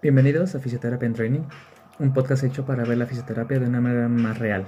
Bienvenidos 0.00 0.54
a 0.54 0.60
Fisioterapia 0.60 1.06
en 1.06 1.14
Training, 1.14 1.40
un 1.98 2.14
podcast 2.14 2.44
hecho 2.44 2.64
para 2.64 2.84
ver 2.84 2.98
la 2.98 3.06
fisioterapia 3.06 3.58
de 3.58 3.66
una 3.66 3.80
manera 3.80 4.08
más 4.08 4.38
real. 4.38 4.64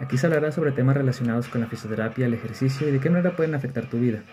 Aquí 0.00 0.18
se 0.18 0.26
hablará 0.26 0.50
sobre 0.50 0.72
temas 0.72 0.96
relacionados 0.96 1.46
con 1.46 1.60
la 1.60 1.68
fisioterapia, 1.68 2.26
el 2.26 2.34
ejercicio 2.34 2.88
y 2.88 2.90
de 2.90 2.98
qué 2.98 3.08
manera 3.08 3.36
pueden 3.36 3.54
afectar 3.54 3.88
tu 3.88 4.00
vida. 4.00 4.24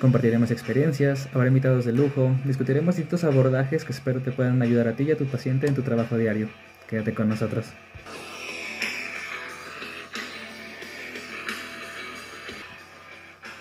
Compartiremos 0.00 0.50
experiencias, 0.50 1.28
habrá 1.32 1.46
invitados 1.46 1.84
de 1.84 1.92
lujo, 1.92 2.34
discutiremos 2.44 2.96
distintos 2.96 3.22
abordajes 3.22 3.84
que 3.84 3.92
espero 3.92 4.20
te 4.20 4.32
puedan 4.32 4.60
ayudar 4.62 4.88
a 4.88 4.96
ti 4.96 5.04
y 5.04 5.12
a 5.12 5.16
tu 5.16 5.26
paciente 5.26 5.68
en 5.68 5.76
tu 5.76 5.82
trabajo 5.82 6.18
diario. 6.18 6.48
Quédate 6.88 7.14
con 7.14 7.28
nosotros. 7.28 7.72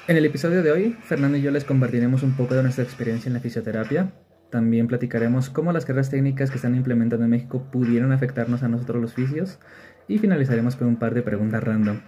En 0.08 0.18
el 0.18 0.26
episodio 0.26 0.64
de 0.64 0.72
hoy, 0.72 0.98
Fernando 1.04 1.38
y 1.38 1.44
yo 1.44 1.52
les 1.52 1.64
compartiremos 1.64 2.24
un 2.24 2.36
poco 2.36 2.56
de 2.56 2.64
nuestra 2.64 2.84
experiencia 2.84 3.30
en 3.30 3.36
la 3.36 3.40
fisioterapia. 3.40 4.14
También 4.50 4.88
platicaremos 4.88 5.50
cómo 5.50 5.74
las 5.74 5.86
carreras 5.86 6.10
técnicas 6.10 6.50
que 6.50 6.56
están 6.56 6.76
implementando 6.76 7.26
en 7.26 7.32
México 7.32 7.64
pudieron 7.70 8.14
afectarnos 8.14 8.64
a 8.64 8.70
nosotros 8.70 9.02
los 9.02 9.14
fisios. 9.14 9.60
Y 10.08 10.20
finalizaremos 10.20 10.78
con 10.78 10.88
un 10.88 10.96
par 10.96 11.14
de 11.14 11.22
preguntas 11.22 11.62
random. 11.62 12.00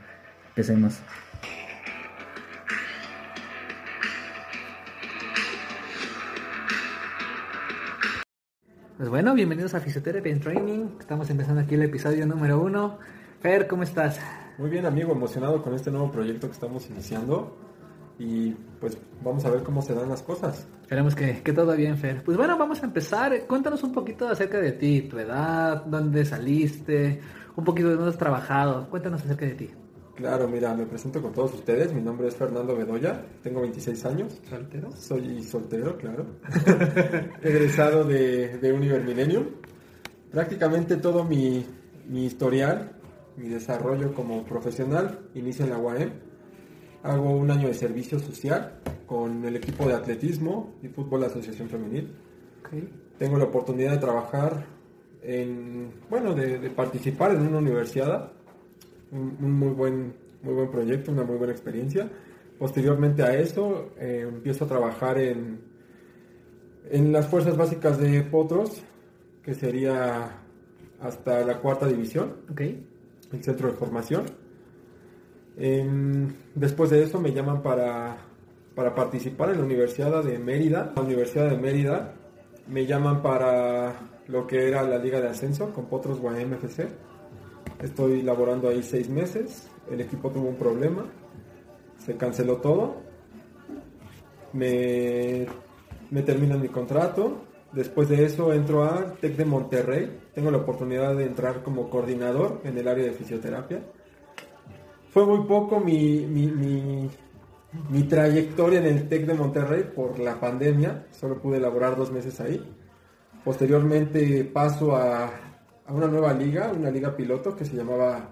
Empecemos. 0.49 1.01
Pues 8.97 9.09
bueno, 9.09 9.33
bienvenidos 9.33 9.73
a 9.75 9.81
Fisioterapia 9.81 10.31
en 10.31 10.39
Training. 10.39 10.85
Estamos 10.99 11.29
empezando 11.29 11.61
aquí 11.61 11.75
el 11.75 11.83
episodio 11.83 12.25
número 12.25 12.61
uno. 12.61 12.99
Fer, 13.41 13.67
¿cómo 13.67 13.83
estás? 13.83 14.19
Muy 14.57 14.69
bien, 14.69 14.85
amigo, 14.85 15.11
emocionado 15.11 15.61
con 15.61 15.73
este 15.73 15.91
nuevo 15.91 16.11
proyecto 16.11 16.47
que 16.47 16.53
estamos 16.53 16.89
iniciando. 16.89 17.57
Y 18.17 18.51
pues 18.79 18.97
vamos 19.23 19.43
a 19.45 19.49
ver 19.49 19.63
cómo 19.63 19.81
se 19.81 19.93
dan 19.93 20.09
las 20.09 20.21
cosas. 20.21 20.67
Esperemos 20.89 21.13
que, 21.13 21.43
que 21.43 21.53
todo 21.53 21.75
bien, 21.75 21.95
Fer. 21.99 22.23
Pues 22.23 22.35
bueno, 22.35 22.57
vamos 22.57 22.81
a 22.81 22.87
empezar. 22.87 23.45
Cuéntanos 23.45 23.83
un 23.83 23.93
poquito 23.93 24.27
acerca 24.27 24.59
de 24.59 24.71
ti, 24.71 25.03
tu 25.03 25.19
edad, 25.19 25.85
dónde 25.85 26.25
saliste, 26.25 27.21
un 27.55 27.63
poquito 27.63 27.89
de 27.89 27.93
dónde 27.93 28.09
has 28.09 28.17
trabajado. 28.17 28.89
Cuéntanos 28.89 29.21
acerca 29.21 29.45
de 29.45 29.53
ti. 29.53 29.69
Claro, 30.15 30.47
mira, 30.47 30.73
me 30.73 30.87
presento 30.87 31.21
con 31.21 31.31
todos 31.31 31.53
ustedes. 31.53 31.93
Mi 31.93 32.01
nombre 32.01 32.27
es 32.27 32.35
Fernando 32.35 32.75
Bedoya, 32.75 33.23
tengo 33.43 33.61
26 33.61 34.05
años. 34.05 34.41
¿Soltero? 34.49 34.91
Soy 34.93 35.43
soltero, 35.43 35.95
claro. 35.95 36.25
Egresado 37.43 38.03
de, 38.03 38.57
de 38.57 38.73
Univer 38.73 39.03
Millennium. 39.03 39.45
Prácticamente 40.31 40.97
todo 40.97 41.23
mi, 41.23 41.67
mi 42.07 42.25
historial, 42.25 42.93
mi 43.37 43.47
desarrollo 43.47 44.11
como 44.15 44.43
profesional 44.43 45.19
inicia 45.35 45.65
en 45.65 45.69
la 45.69 45.77
UAM. 45.77 46.28
Hago 47.03 47.31
un 47.31 47.49
año 47.49 47.67
de 47.67 47.73
servicio 47.73 48.19
social 48.19 48.79
con 49.05 49.43
el 49.45 49.55
equipo 49.55 49.87
de 49.87 49.93
atletismo 49.93 50.75
y 50.83 50.87
fútbol 50.89 51.23
asociación 51.23 51.69
femenil. 51.69 52.13
Okay. 52.59 52.89
Tengo 53.17 53.37
la 53.37 53.45
oportunidad 53.45 53.91
de 53.91 53.97
trabajar 53.97 54.65
en, 55.23 55.91
bueno, 56.09 56.33
de, 56.33 56.59
de 56.59 56.69
participar 56.69 57.31
en 57.31 57.41
una 57.47 57.59
universidad 57.59 58.31
un, 59.11 59.37
un, 59.41 59.51
muy, 59.53 59.69
buen, 59.69 60.13
muy 60.43 60.53
buen 60.53 60.69
proyecto, 60.69 61.11
una 61.11 61.23
muy 61.23 61.37
buena 61.37 61.53
experiencia. 61.53 62.09
Posteriormente 62.57 63.23
a 63.23 63.33
eso, 63.37 63.91
eh, 63.97 64.25
empiezo 64.27 64.65
a 64.65 64.67
trabajar 64.67 65.17
en, 65.17 65.59
en 66.91 67.11
las 67.11 67.27
fuerzas 67.27 67.55
básicas 67.55 67.97
de 67.97 68.21
Potros, 68.23 68.83
que 69.41 69.53
sería 69.55 70.37
hasta 70.99 71.45
la 71.45 71.59
cuarta 71.59 71.87
división, 71.87 72.35
Okay. 72.51 72.85
el 73.31 73.43
centro 73.43 73.69
de 73.69 73.73
formación. 73.73 74.25
En- 75.59 76.35
después 76.55 76.89
de 76.89 77.03
eso 77.03 77.19
me 77.19 77.33
llaman 77.33 77.61
para, 77.61 78.17
para 78.75 78.95
participar 78.95 79.49
en 79.49 79.57
la 79.59 79.65
Universidad 79.65 80.23
de 80.23 80.39
Mérida. 80.39 80.93
La 80.95 81.01
Universidad 81.01 81.49
de 81.49 81.57
Mérida 81.57 82.13
me 82.67 82.85
llaman 82.85 83.21
para 83.21 83.93
lo 84.27 84.47
que 84.47 84.67
era 84.67 84.83
la 84.83 84.97
Liga 84.97 85.19
de 85.19 85.27
Ascenso 85.27 85.71
con 85.73 85.85
Potros 85.85 86.19
Guayam 86.19 86.53
FC. 86.53 86.87
Estoy 87.81 88.21
laborando 88.21 88.69
ahí 88.69 88.81
seis 88.83 89.09
meses. 89.09 89.67
El 89.91 90.01
equipo 90.01 90.29
tuvo 90.31 90.47
un 90.49 90.55
problema. 90.55 91.05
Se 91.97 92.15
canceló 92.15 92.57
todo. 92.57 92.97
Me, 94.53 95.45
me 96.11 96.21
terminan 96.23 96.61
mi 96.61 96.69
contrato. 96.69 97.43
Después 97.71 98.09
de 98.09 98.25
eso 98.25 98.51
entro 98.53 98.83
a 98.83 99.13
TEC 99.19 99.35
de 99.35 99.45
Monterrey. 99.45 100.19
Tengo 100.33 100.51
la 100.51 100.57
oportunidad 100.57 101.15
de 101.15 101.25
entrar 101.25 101.61
como 101.63 101.89
coordinador 101.89 102.61
en 102.63 102.77
el 102.77 102.87
área 102.87 103.05
de 103.05 103.11
fisioterapia. 103.11 103.81
Fue 105.11 105.25
muy 105.25 105.45
poco 105.45 105.79
mi, 105.79 106.25
mi, 106.25 106.47
mi, 106.47 107.09
mi 107.89 108.03
trayectoria 108.03 108.79
en 108.79 108.85
el 108.85 109.09
TEC 109.09 109.25
de 109.25 109.33
Monterrey 109.33 109.83
por 109.95 110.19
la 110.19 110.39
pandemia. 110.39 111.07
Solo 111.11 111.41
pude 111.41 111.59
laborar 111.59 111.95
dos 111.95 112.11
meses 112.11 112.39
ahí. 112.39 112.63
Posteriormente 113.43 114.43
paso 114.45 114.95
a, 114.95 115.25
a 115.25 115.93
una 115.93 116.07
nueva 116.07 116.33
liga, 116.33 116.71
una 116.71 116.91
liga 116.91 117.15
piloto 117.15 117.55
que 117.55 117.65
se 117.65 117.75
llamaba, 117.75 118.31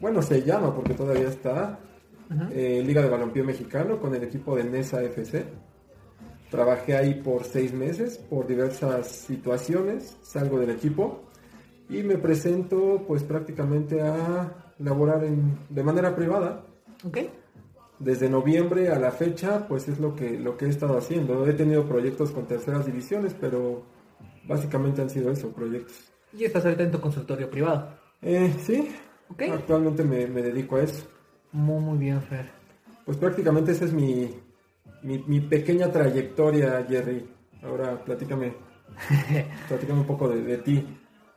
bueno, 0.00 0.20
se 0.20 0.42
llama 0.42 0.74
porque 0.74 0.92
todavía 0.92 1.28
está, 1.28 1.78
eh, 2.50 2.82
Liga 2.84 3.02
de 3.02 3.08
Balompié 3.08 3.42
Mexicano 3.42 3.98
con 4.00 4.14
el 4.14 4.22
equipo 4.24 4.56
de 4.56 4.64
NESA 4.64 5.02
FC. 5.02 5.44
Trabajé 6.50 6.96
ahí 6.96 7.14
por 7.14 7.44
seis 7.44 7.72
meses 7.72 8.18
por 8.18 8.46
diversas 8.46 9.06
situaciones, 9.06 10.18
salgo 10.22 10.58
del 10.58 10.70
equipo 10.70 11.22
y 11.88 12.02
me 12.02 12.18
presento 12.18 13.04
pues 13.06 13.22
prácticamente 13.22 14.02
a 14.02 14.65
laborar 14.78 15.24
en- 15.24 15.58
de 15.68 15.82
manera 15.82 16.14
privada. 16.14 16.64
Ok. 17.04 17.18
Desde 17.98 18.28
noviembre 18.28 18.90
a 18.90 18.98
la 18.98 19.10
fecha 19.10 19.66
pues 19.68 19.88
es 19.88 19.98
lo 19.98 20.14
que, 20.14 20.38
lo 20.38 20.56
que 20.56 20.66
he 20.66 20.68
estado 20.68 20.98
haciendo. 20.98 21.46
He 21.46 21.54
tenido 21.54 21.86
proyectos 21.86 22.30
con 22.30 22.46
terceras 22.46 22.84
divisiones, 22.86 23.34
pero 23.40 23.82
básicamente 24.46 25.00
han 25.02 25.08
sido 25.10 25.30
eso, 25.30 25.50
proyectos. 25.50 25.96
Y 26.32 26.44
estás 26.44 26.64
ahorita 26.64 26.82
en 26.82 26.90
tu 26.90 27.00
consultorio 27.00 27.48
privado. 27.50 27.88
Eh, 28.20 28.52
sí, 28.62 28.88
Ok. 29.30 29.42
actualmente 29.52 30.04
me, 30.04 30.26
me 30.26 30.42
dedico 30.42 30.76
a 30.76 30.82
eso. 30.82 31.06
Muy, 31.52 31.80
muy 31.80 31.96
bien, 31.98 32.20
Fer. 32.22 32.50
Pues 33.06 33.16
prácticamente 33.16 33.72
esa 33.72 33.86
es 33.86 33.92
mi, 33.94 34.30
mi, 35.02 35.18
mi 35.26 35.40
pequeña 35.40 35.90
trayectoria, 35.90 36.84
Jerry. 36.88 37.26
Ahora 37.62 38.04
platícame, 38.04 38.52
platícame 39.68 40.00
un 40.00 40.06
poco 40.06 40.28
de, 40.28 40.42
de 40.42 40.58
ti. 40.58 40.86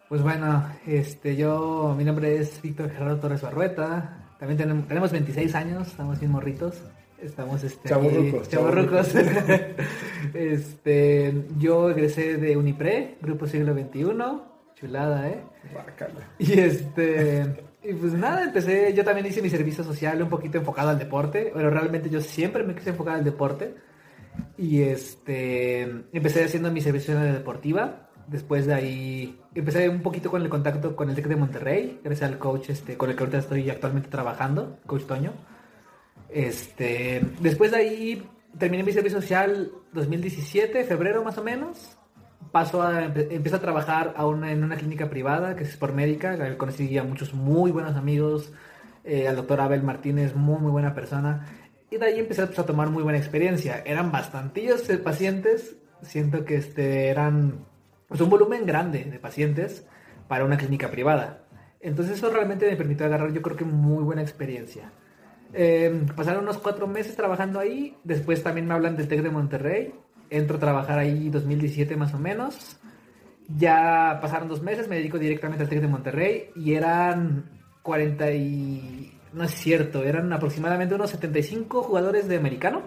Pues 0.09 0.24
bueno, 0.24 0.66
este, 0.88 1.36
yo, 1.36 1.94
mi 1.97 2.03
nombre 2.03 2.38
es 2.40 2.59
Víctor 2.62 2.90
Gerardo 2.90 3.18
Torres 3.20 3.42
Barrueta. 3.42 4.18
También 4.40 4.58
tenemos, 4.58 4.88
tenemos 4.88 5.12
26 5.12 5.53
años, 5.56 5.88
estamos 5.88 6.20
bien 6.20 6.31
morritos. 6.31 6.81
Estamos, 7.22 7.64
este, 7.64 7.90
Chavorrucos, 7.90 8.42
aquí- 8.47 8.50
chavorrucos. 8.56 9.14
este, 10.34 11.46
yo 11.59 11.90
egresé 11.92 12.38
de 12.38 12.58
Unipre, 12.58 13.18
Grupo 13.22 13.46
Siglo 13.46 13.74
XXI. 13.74 14.06
Chulada, 14.75 15.30
¿eh? 15.30 15.42
Bácala. 15.75 16.28
Y 16.40 16.53
este, 16.59 17.64
y 17.84 17.94
pues 17.94 18.14
nada, 18.14 18.46
empecé, 18.46 18.94
yo 18.94 19.03
también 19.03 19.28
hice 19.28 19.41
mi 19.41 19.50
servicio 19.50 19.84
social 19.84 20.22
un 20.24 20.30
poquito 20.30 20.58
enfocado 20.58 20.90
al 20.90 20.97
deporte, 21.00 21.52
pero 21.53 21.70
realmente 21.70 22.09
yo 22.09 22.22
siempre 22.22 22.64
me 22.64 22.74
quise 22.74 22.91
enfocar 22.91 23.16
al 23.16 23.24
deporte. 23.24 23.76
Y 24.58 24.81
este, 24.81 25.81
empecé 26.14 26.46
haciendo 26.46 26.72
mi 26.72 26.81
servicio 26.81 27.14
social 27.14 27.34
deportiva. 27.34 28.09
Después 28.29 28.67
de 28.67 28.75
ahí, 28.75 29.40
empecé 29.56 29.90
un 29.90 30.03
poquito 30.03 30.29
con 30.29 30.44
el 30.44 30.50
contacto 30.50 30.95
con 30.95 31.09
el 31.09 31.16
TEC 31.16 31.28
de 31.28 31.35
Monterrey, 31.35 32.00
gracias 32.03 32.29
al 32.29 32.38
coach 32.38 32.69
este, 32.69 32.95
con 32.95 33.09
el 33.09 33.16
que 33.16 33.23
ahorita 33.23 33.40
estoy 33.40 33.69
actualmente 33.72 34.09
trabajando, 34.09 34.78
coach 34.85 35.06
Toño. 35.06 35.34
Este, 36.29 37.22
después 37.40 37.72
de 37.72 37.78
ahí, 37.78 38.29
terminé 38.59 38.84
mi 38.84 38.91
servicio 38.91 39.19
social 39.19 39.72
2017, 39.94 40.84
febrero 40.84 41.23
más 41.23 41.40
o 41.40 41.44
menos. 41.44 41.97
Paso 42.51 42.84
a 42.84 43.06
empiezo 43.06 43.57
a 43.57 43.62
trabajar 43.62 44.13
a 44.16 44.23
en 44.23 44.63
una 44.63 44.78
clínica 44.78 45.09
privada 45.09 45.56
que 45.56 45.63
es 45.63 45.75
por 45.75 45.94
médica 45.94 46.57
conocí 46.57 46.97
a 46.97 47.03
muchos 47.03 47.34
muy 47.34 47.69
buenos 47.69 47.96
amigos 47.96 48.53
eh, 49.03 49.28
al 49.28 49.35
doctor 49.35 49.61
Abel 49.61 49.84
Martínez 49.84 50.35
muy 50.35 50.59
muy 50.59 50.72
buena 50.72 50.93
persona. 50.93 51.47
Y 51.91 51.97
de 51.97 52.05
ahí 52.05 52.20
empecé 52.20 52.46
pues, 52.46 52.59
a 52.59 52.66
tomar 52.66 52.90
muy 52.90 53.02
buena 53.02 53.17
experiencia. 53.17 53.81
Eran 53.85 54.11
bastantillos 54.11 54.84
pacientes 55.03 55.78
siento 56.02 56.46
que 56.46 56.55
este 56.55 57.08
eran 57.09 57.66
pues 58.09 58.20
un 58.20 58.29
volumen 58.29 58.66
grande 58.66 59.06
de 59.06 59.20
pacientes 59.20 59.85
para 60.28 60.44
una 60.44 60.58
clínica 60.58 60.91
privada 60.91 61.46
entonces 61.79 62.17
eso 62.17 62.29
realmente 62.29 62.70
me 62.70 62.76
permitió 62.76 63.06
agarrar 63.06 63.32
yo 63.32 63.41
creo 63.41 63.56
que 63.56 63.66
muy 63.66 64.03
buena 64.03 64.22
experiencia 64.22 64.91
eh, 65.53 66.06
pasaron 66.16 66.44
unos 66.44 66.58
cuatro 66.58 66.88
meses 66.88 67.16
trabajando 67.16 67.59
ahí. 67.59 67.97
Después 68.03 68.44
también 68.44 68.67
me 68.67 68.73
hablan 68.73 68.96
del 68.96 69.08
TEC 69.08 69.22
de 69.22 69.29
Monterrey. 69.29 69.94
Entro 70.29 70.58
a 70.58 70.59
trabajar 70.59 71.00
ahí 71.00 71.29
2017 71.29 71.96
más 71.96 72.14
o 72.14 72.20
menos. 72.20 72.79
Ya 73.47 74.20
pasaron 74.22 74.47
dos 74.47 74.62
meses, 74.62 74.88
me 74.88 74.97
dedico 74.97 75.17
directamente 75.17 75.64
al 75.64 75.70
TEC 75.70 75.82
de 75.82 75.88
Monterrey 75.88 76.52
y 76.55 76.73
eran 76.73 77.50
40 77.82 78.32
y... 78.32 79.16
No 79.34 79.44
es 79.44 79.52
cierto, 79.52 80.03
eran 80.03 80.32
aproximadamente 80.34 80.96
unos 80.96 81.12
75 81.12 81.84
jugadores 81.84 82.28
de 82.28 82.38
americano. 82.38 82.82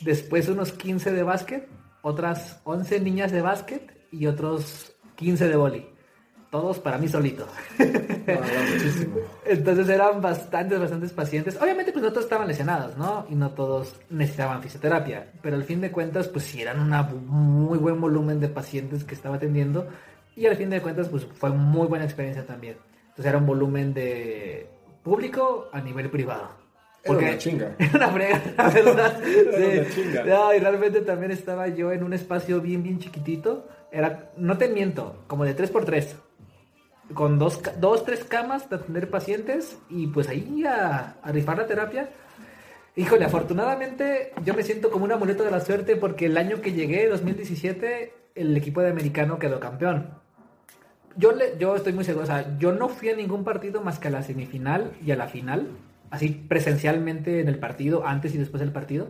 Después 0.00 0.48
unos 0.48 0.72
15 0.72 1.12
de 1.12 1.22
básquet, 1.22 1.68
otras 2.02 2.60
11 2.64 3.00
niñas 3.00 3.32
de 3.32 3.42
básquet 3.42 3.99
y 4.12 4.26
otros 4.26 4.92
15 5.16 5.48
de 5.48 5.56
boli. 5.56 5.86
todos 6.50 6.78
para 6.80 6.98
mí 6.98 7.06
solitos. 7.08 7.48
No, 7.78 7.84
era 8.26 8.62
muchísimo. 8.72 9.16
Entonces 9.44 9.88
eran 9.88 10.20
bastantes, 10.20 10.80
bastantes 10.80 11.12
pacientes. 11.12 11.56
Obviamente, 11.62 11.92
pues 11.92 12.02
no 12.02 12.10
todos 12.10 12.24
estaban 12.24 12.48
lesionados, 12.48 12.96
¿no? 12.96 13.24
Y 13.30 13.34
no 13.36 13.50
todos 13.50 13.94
necesitaban 14.10 14.60
fisioterapia. 14.62 15.30
Pero 15.42 15.54
al 15.56 15.64
fin 15.64 15.80
de 15.80 15.92
cuentas, 15.92 16.26
pues 16.28 16.44
sí 16.46 16.60
eran 16.60 16.80
un 16.80 17.26
muy 17.28 17.78
buen 17.78 18.00
volumen 18.00 18.40
de 18.40 18.48
pacientes 18.48 19.04
que 19.04 19.14
estaba 19.14 19.36
atendiendo. 19.36 19.86
Y 20.34 20.46
al 20.46 20.56
fin 20.56 20.70
de 20.70 20.80
cuentas, 20.82 21.08
pues 21.08 21.24
fue 21.24 21.50
muy 21.50 21.86
buena 21.86 22.04
experiencia 22.04 22.44
también. 22.44 22.76
Entonces 23.10 23.26
era 23.26 23.38
un 23.38 23.46
volumen 23.46 23.94
de 23.94 24.68
público 25.04 25.68
a 25.72 25.80
nivel 25.80 26.10
privado. 26.10 26.50
Era 27.04 27.16
una 27.16 27.38
chinga. 27.38 27.74
Era 27.78 27.90
una 27.94 28.08
frega, 28.08 28.42
la 28.56 28.68
verdad. 28.68 29.22
Era 29.24 29.56
Sí. 29.56 29.78
una 29.78 29.90
chinga. 29.90 30.24
No, 30.24 30.54
y 30.54 30.58
realmente 30.58 31.00
también 31.00 31.30
estaba 31.30 31.68
yo 31.68 31.92
en 31.92 32.02
un 32.02 32.12
espacio 32.12 32.60
bien, 32.60 32.82
bien 32.82 32.98
chiquitito. 32.98 33.66
Era, 33.92 34.30
no 34.36 34.56
te 34.58 34.68
miento, 34.68 35.24
como 35.26 35.44
de 35.44 35.56
3x3. 35.56 36.14
Con 37.14 37.38
dos, 37.38 37.60
dos, 37.78 38.04
tres 38.04 38.24
camas 38.24 38.70
de 38.70 38.76
atender 38.76 39.10
pacientes 39.10 39.78
y 39.88 40.06
pues 40.06 40.28
ahí 40.28 40.64
a, 40.64 41.16
a 41.22 41.32
rifar 41.32 41.58
la 41.58 41.66
terapia. 41.66 42.10
Híjole, 42.96 43.24
afortunadamente 43.24 44.32
yo 44.44 44.54
me 44.54 44.62
siento 44.62 44.90
como 44.90 45.04
un 45.04 45.12
amuleto 45.12 45.42
de 45.42 45.50
la 45.50 45.60
suerte 45.60 45.96
porque 45.96 46.26
el 46.26 46.36
año 46.36 46.60
que 46.60 46.72
llegué, 46.72 47.08
2017, 47.08 48.12
el 48.34 48.56
equipo 48.56 48.80
de 48.80 48.90
americano 48.90 49.38
quedó 49.38 49.60
campeón. 49.60 50.10
Yo, 51.16 51.32
le, 51.32 51.56
yo 51.58 51.74
estoy 51.74 51.92
muy 51.92 52.04
seguro, 52.04 52.24
o 52.24 52.26
sea, 52.26 52.56
yo 52.58 52.72
no 52.72 52.88
fui 52.88 53.10
a 53.10 53.16
ningún 53.16 53.44
partido 53.44 53.82
más 53.82 53.98
que 53.98 54.08
a 54.08 54.10
la 54.10 54.22
semifinal 54.22 54.92
y 55.04 55.10
a 55.10 55.16
la 55.16 55.28
final, 55.28 55.68
así 56.10 56.28
presencialmente 56.28 57.40
en 57.40 57.48
el 57.48 57.58
partido, 57.58 58.06
antes 58.06 58.34
y 58.34 58.38
después 58.38 58.60
del 58.60 58.72
partido. 58.72 59.08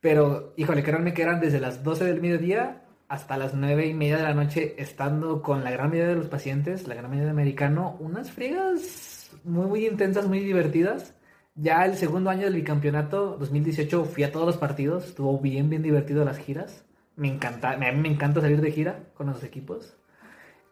Pero, 0.00 0.54
híjole, 0.56 0.82
créanme 0.82 1.12
que 1.12 1.22
eran 1.22 1.40
desde 1.40 1.60
las 1.60 1.82
12 1.82 2.04
del 2.04 2.20
mediodía 2.20 2.82
hasta 3.08 3.36
las 3.38 3.54
9 3.54 3.86
y 3.86 3.94
media 3.94 4.18
de 4.18 4.22
la 4.22 4.34
noche, 4.34 4.74
estando 4.78 5.40
con 5.42 5.64
la 5.64 5.70
gran 5.70 5.88
mayoría 5.90 6.10
de 6.10 6.16
los 6.16 6.28
pacientes, 6.28 6.86
la 6.86 6.94
gran 6.94 7.06
mayoría 7.08 7.26
de 7.26 7.30
americano, 7.30 7.96
unas 8.00 8.30
friegas 8.30 9.30
muy, 9.44 9.66
muy 9.66 9.86
intensas, 9.86 10.26
muy 10.28 10.40
divertidas. 10.40 11.14
Ya 11.54 11.84
el 11.84 11.94
segundo 11.96 12.30
año 12.30 12.42
del 12.44 12.54
bicampeonato, 12.54 13.36
2018, 13.38 14.04
fui 14.04 14.22
a 14.24 14.30
todos 14.32 14.46
los 14.46 14.56
partidos, 14.58 15.06
estuvo 15.06 15.38
bien, 15.40 15.70
bien 15.70 15.82
divertido 15.82 16.24
las 16.24 16.38
giras. 16.38 16.84
Me 17.16 17.28
encanta, 17.28 17.70
a 17.72 17.76
mí 17.76 18.00
me 18.00 18.08
encanta 18.08 18.40
salir 18.40 18.60
de 18.60 18.70
gira 18.70 19.00
con 19.14 19.26
los 19.26 19.42
equipos. 19.42 19.96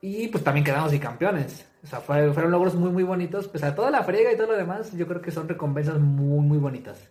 Y 0.00 0.28
pues 0.28 0.44
también 0.44 0.62
quedamos 0.64 0.92
bicampeones. 0.92 1.66
O 1.82 1.86
sea, 1.86 2.00
fue- 2.00 2.32
fueron 2.32 2.52
logros 2.52 2.74
muy, 2.76 2.90
muy 2.90 3.02
bonitos. 3.02 3.48
Pues 3.48 3.64
a 3.64 3.74
toda 3.74 3.90
la 3.90 4.04
friega 4.04 4.32
y 4.32 4.36
todo 4.36 4.48
lo 4.48 4.56
demás, 4.56 4.92
yo 4.96 5.08
creo 5.08 5.20
que 5.22 5.30
son 5.32 5.48
recompensas 5.48 5.98
muy, 5.98 6.40
muy 6.46 6.58
bonitas. 6.58 7.10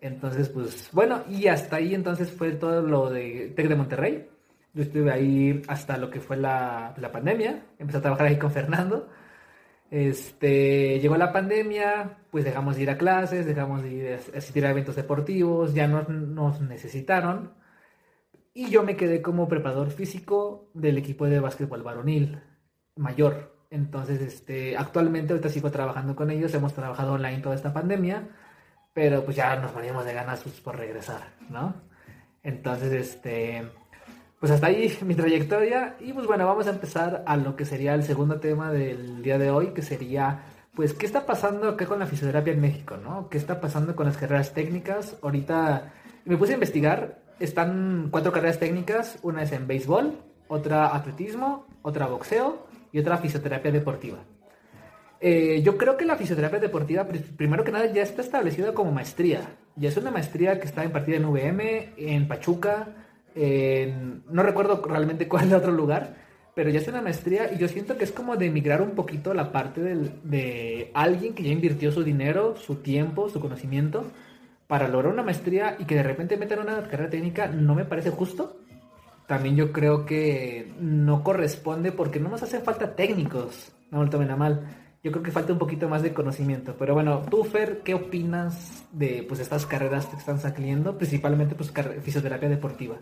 Entonces, 0.00 0.48
pues 0.48 0.90
bueno, 0.92 1.22
y 1.28 1.48
hasta 1.48 1.76
ahí 1.76 1.94
entonces 1.94 2.30
fue 2.30 2.52
todo 2.52 2.82
lo 2.82 3.10
de 3.10 3.52
Tec 3.56 3.66
de 3.68 3.74
Monterrey. 3.74 4.28
Yo 4.74 4.82
estuve 4.82 5.10
ahí 5.10 5.62
hasta 5.68 5.96
lo 5.96 6.10
que 6.10 6.20
fue 6.20 6.36
la, 6.36 6.94
la 6.98 7.10
pandemia. 7.10 7.64
Empecé 7.78 7.98
a 7.98 8.02
trabajar 8.02 8.26
ahí 8.26 8.38
con 8.38 8.50
Fernando. 8.50 9.08
Este, 9.90 11.00
llegó 11.00 11.16
la 11.16 11.32
pandemia, 11.32 12.18
pues 12.30 12.44
dejamos 12.44 12.76
de 12.76 12.82
ir 12.82 12.90
a 12.90 12.98
clases, 12.98 13.46
dejamos 13.46 13.82
de 13.82 13.90
ir 13.90 14.12
a 14.12 14.38
asistir 14.38 14.66
a 14.66 14.70
eventos 14.70 14.96
deportivos, 14.96 15.74
ya 15.74 15.88
no 15.88 16.02
nos 16.02 16.60
necesitaron. 16.60 17.54
Y 18.52 18.70
yo 18.70 18.82
me 18.82 18.96
quedé 18.96 19.22
como 19.22 19.48
preparador 19.48 19.90
físico 19.90 20.70
del 20.74 20.98
equipo 20.98 21.26
de 21.26 21.40
básquetbol 21.40 21.82
varonil 21.82 22.40
mayor. 22.96 23.56
Entonces, 23.70 24.20
este, 24.20 24.76
actualmente 24.76 25.32
ahorita 25.32 25.48
sigo 25.48 25.70
trabajando 25.70 26.16
con 26.16 26.30
ellos, 26.30 26.54
hemos 26.54 26.74
trabajado 26.74 27.14
online 27.14 27.40
toda 27.40 27.54
esta 27.54 27.72
pandemia, 27.72 28.28
pero 28.94 29.24
pues 29.24 29.36
ya 29.36 29.56
nos 29.56 29.72
morimos 29.74 30.04
de 30.04 30.14
ganas 30.14 30.42
pues, 30.42 30.60
por 30.60 30.76
regresar, 30.76 31.34
¿no? 31.50 31.74
Entonces, 32.42 32.92
este, 32.92 33.68
pues 34.40 34.52
hasta 34.52 34.66
ahí 34.68 34.96
mi 35.04 35.14
trayectoria 35.14 35.96
y 36.00 36.12
pues 36.12 36.26
bueno, 36.26 36.46
vamos 36.46 36.66
a 36.66 36.70
empezar 36.70 37.22
a 37.26 37.36
lo 37.36 37.56
que 37.56 37.64
sería 37.64 37.94
el 37.94 38.02
segundo 38.04 38.40
tema 38.40 38.72
del 38.72 39.22
día 39.22 39.38
de 39.38 39.50
hoy, 39.50 39.68
que 39.68 39.82
sería 39.82 40.42
pues 40.74 40.94
qué 40.94 41.06
está 41.06 41.26
pasando 41.26 41.68
acá 41.68 41.86
con 41.86 41.98
la 41.98 42.06
fisioterapia 42.06 42.52
en 42.52 42.60
México, 42.60 42.96
¿no? 42.96 43.28
¿Qué 43.28 43.36
está 43.38 43.60
pasando 43.60 43.96
con 43.96 44.06
las 44.06 44.16
carreras 44.16 44.54
técnicas? 44.54 45.16
Ahorita 45.22 45.92
me 46.24 46.36
puse 46.36 46.52
a 46.52 46.54
investigar, 46.54 47.18
están 47.40 48.08
cuatro 48.12 48.30
carreras 48.30 48.60
técnicas, 48.60 49.18
una 49.22 49.42
es 49.42 49.50
en 49.50 49.66
béisbol, 49.66 50.14
otra 50.46 50.94
atletismo, 50.94 51.66
otra 51.82 52.06
boxeo 52.06 52.66
y 52.92 53.00
otra 53.00 53.16
fisioterapia 53.18 53.72
deportiva. 53.72 54.18
Eh, 55.20 55.62
yo 55.64 55.76
creo 55.76 55.96
que 55.96 56.04
la 56.04 56.14
fisioterapia 56.16 56.60
deportiva, 56.60 57.04
pri- 57.08 57.18
primero 57.18 57.64
que 57.64 57.72
nada, 57.72 57.86
ya 57.86 58.02
está 58.02 58.22
establecida 58.22 58.72
como 58.72 58.92
maestría. 58.92 59.40
Ya 59.74 59.88
es 59.88 59.96
una 59.96 60.12
maestría 60.12 60.60
que 60.60 60.66
está 60.66 60.84
impartida 60.84 61.16
en 61.16 61.24
VM, 61.24 61.92
en 61.96 62.28
Pachuca, 62.28 63.07
en- 63.42 64.22
no 64.30 64.42
recuerdo 64.42 64.82
realmente 64.86 65.28
cuál 65.28 65.46
es 65.48 65.52
otro 65.54 65.72
lugar, 65.72 66.16
pero 66.54 66.70
ya 66.70 66.80
es 66.80 66.88
una 66.88 67.00
maestría 67.02 67.52
y 67.52 67.58
yo 67.58 67.68
siento 67.68 67.96
que 67.96 68.04
es 68.04 68.12
como 68.12 68.36
de 68.36 68.50
migrar 68.50 68.82
un 68.82 68.90
poquito 68.90 69.32
la 69.34 69.52
parte 69.52 69.80
del- 69.80 70.12
de 70.24 70.90
alguien 70.94 71.34
que 71.34 71.44
ya 71.44 71.50
invirtió 71.50 71.92
su 71.92 72.02
dinero, 72.02 72.56
su 72.56 72.76
tiempo, 72.76 73.28
su 73.28 73.40
conocimiento 73.40 74.04
para 74.66 74.88
lograr 74.88 75.12
una 75.12 75.22
maestría 75.22 75.76
y 75.78 75.84
que 75.84 75.94
de 75.94 76.02
repente 76.02 76.36
metan 76.36 76.58
una 76.60 76.82
carrera 76.88 77.08
técnica 77.10 77.46
no 77.46 77.74
me 77.74 77.84
parece 77.84 78.10
justo. 78.10 78.56
También 79.26 79.56
yo 79.56 79.72
creo 79.72 80.04
que 80.06 80.72
no 80.80 81.22
corresponde 81.22 81.92
porque 81.92 82.18
no 82.18 82.28
nos 82.30 82.42
hacen 82.42 82.62
falta 82.62 82.94
técnicos, 82.96 83.72
no 83.90 83.98
me 83.98 84.04
lo 84.04 84.10
tomen 84.10 84.30
a 84.30 84.36
mal. 84.36 84.66
Yo 85.04 85.12
creo 85.12 85.22
que 85.22 85.30
falta 85.30 85.52
un 85.52 85.58
poquito 85.58 85.88
más 85.88 86.02
de 86.02 86.12
conocimiento. 86.12 86.74
Pero 86.78 86.92
bueno, 86.94 87.22
tú, 87.30 87.44
Fer, 87.44 87.82
¿qué 87.84 87.94
opinas 87.94 88.84
de 88.90 89.24
pues 89.28 89.38
estas 89.40 89.64
carreras 89.64 90.06
que 90.06 90.16
están 90.16 90.40
saliendo? 90.40 90.96
Principalmente 90.98 91.54
pues 91.54 91.72
fisioterapia 92.02 92.48
deportiva. 92.48 92.96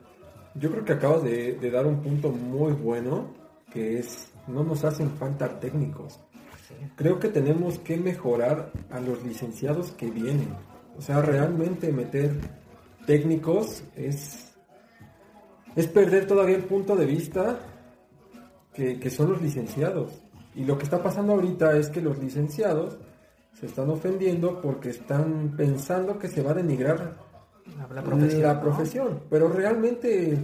Yo 0.58 0.70
creo 0.70 0.84
que 0.84 0.92
acabas 0.92 1.22
de, 1.22 1.54
de 1.54 1.70
dar 1.70 1.86
un 1.86 2.00
punto 2.00 2.30
muy 2.30 2.72
bueno, 2.72 3.34
que 3.70 3.98
es, 3.98 4.32
no 4.46 4.64
nos 4.64 4.84
hacen 4.84 5.10
falta 5.10 5.60
técnicos. 5.60 6.20
Creo 6.96 7.18
que 7.18 7.28
tenemos 7.28 7.78
que 7.80 7.96
mejorar 7.96 8.72
a 8.90 9.00
los 9.00 9.22
licenciados 9.22 9.92
que 9.92 10.10
vienen. 10.10 10.48
O 10.96 11.02
sea, 11.02 11.20
realmente 11.20 11.92
meter 11.92 12.32
técnicos 13.06 13.84
es, 13.94 14.56
es 15.74 15.86
perder 15.88 16.26
todavía 16.26 16.56
el 16.56 16.64
punto 16.64 16.96
de 16.96 17.06
vista 17.06 17.58
que, 18.72 18.98
que 18.98 19.10
son 19.10 19.30
los 19.32 19.42
licenciados. 19.42 20.22
Y 20.54 20.64
lo 20.64 20.78
que 20.78 20.84
está 20.84 21.02
pasando 21.02 21.34
ahorita 21.34 21.76
es 21.76 21.90
que 21.90 22.00
los 22.00 22.18
licenciados 22.18 22.98
se 23.52 23.66
están 23.66 23.90
ofendiendo 23.90 24.60
porque 24.60 24.90
están 24.90 25.54
pensando 25.56 26.18
que 26.18 26.28
se 26.28 26.42
va 26.42 26.52
a 26.52 26.54
denigrar 26.54 27.25
La, 27.76 27.86
la 27.94 28.02
profesión. 28.02 28.42
la 28.42 28.54
¿no? 28.54 28.60
profesión, 28.62 29.20
pero 29.30 29.48
realmente 29.48 30.38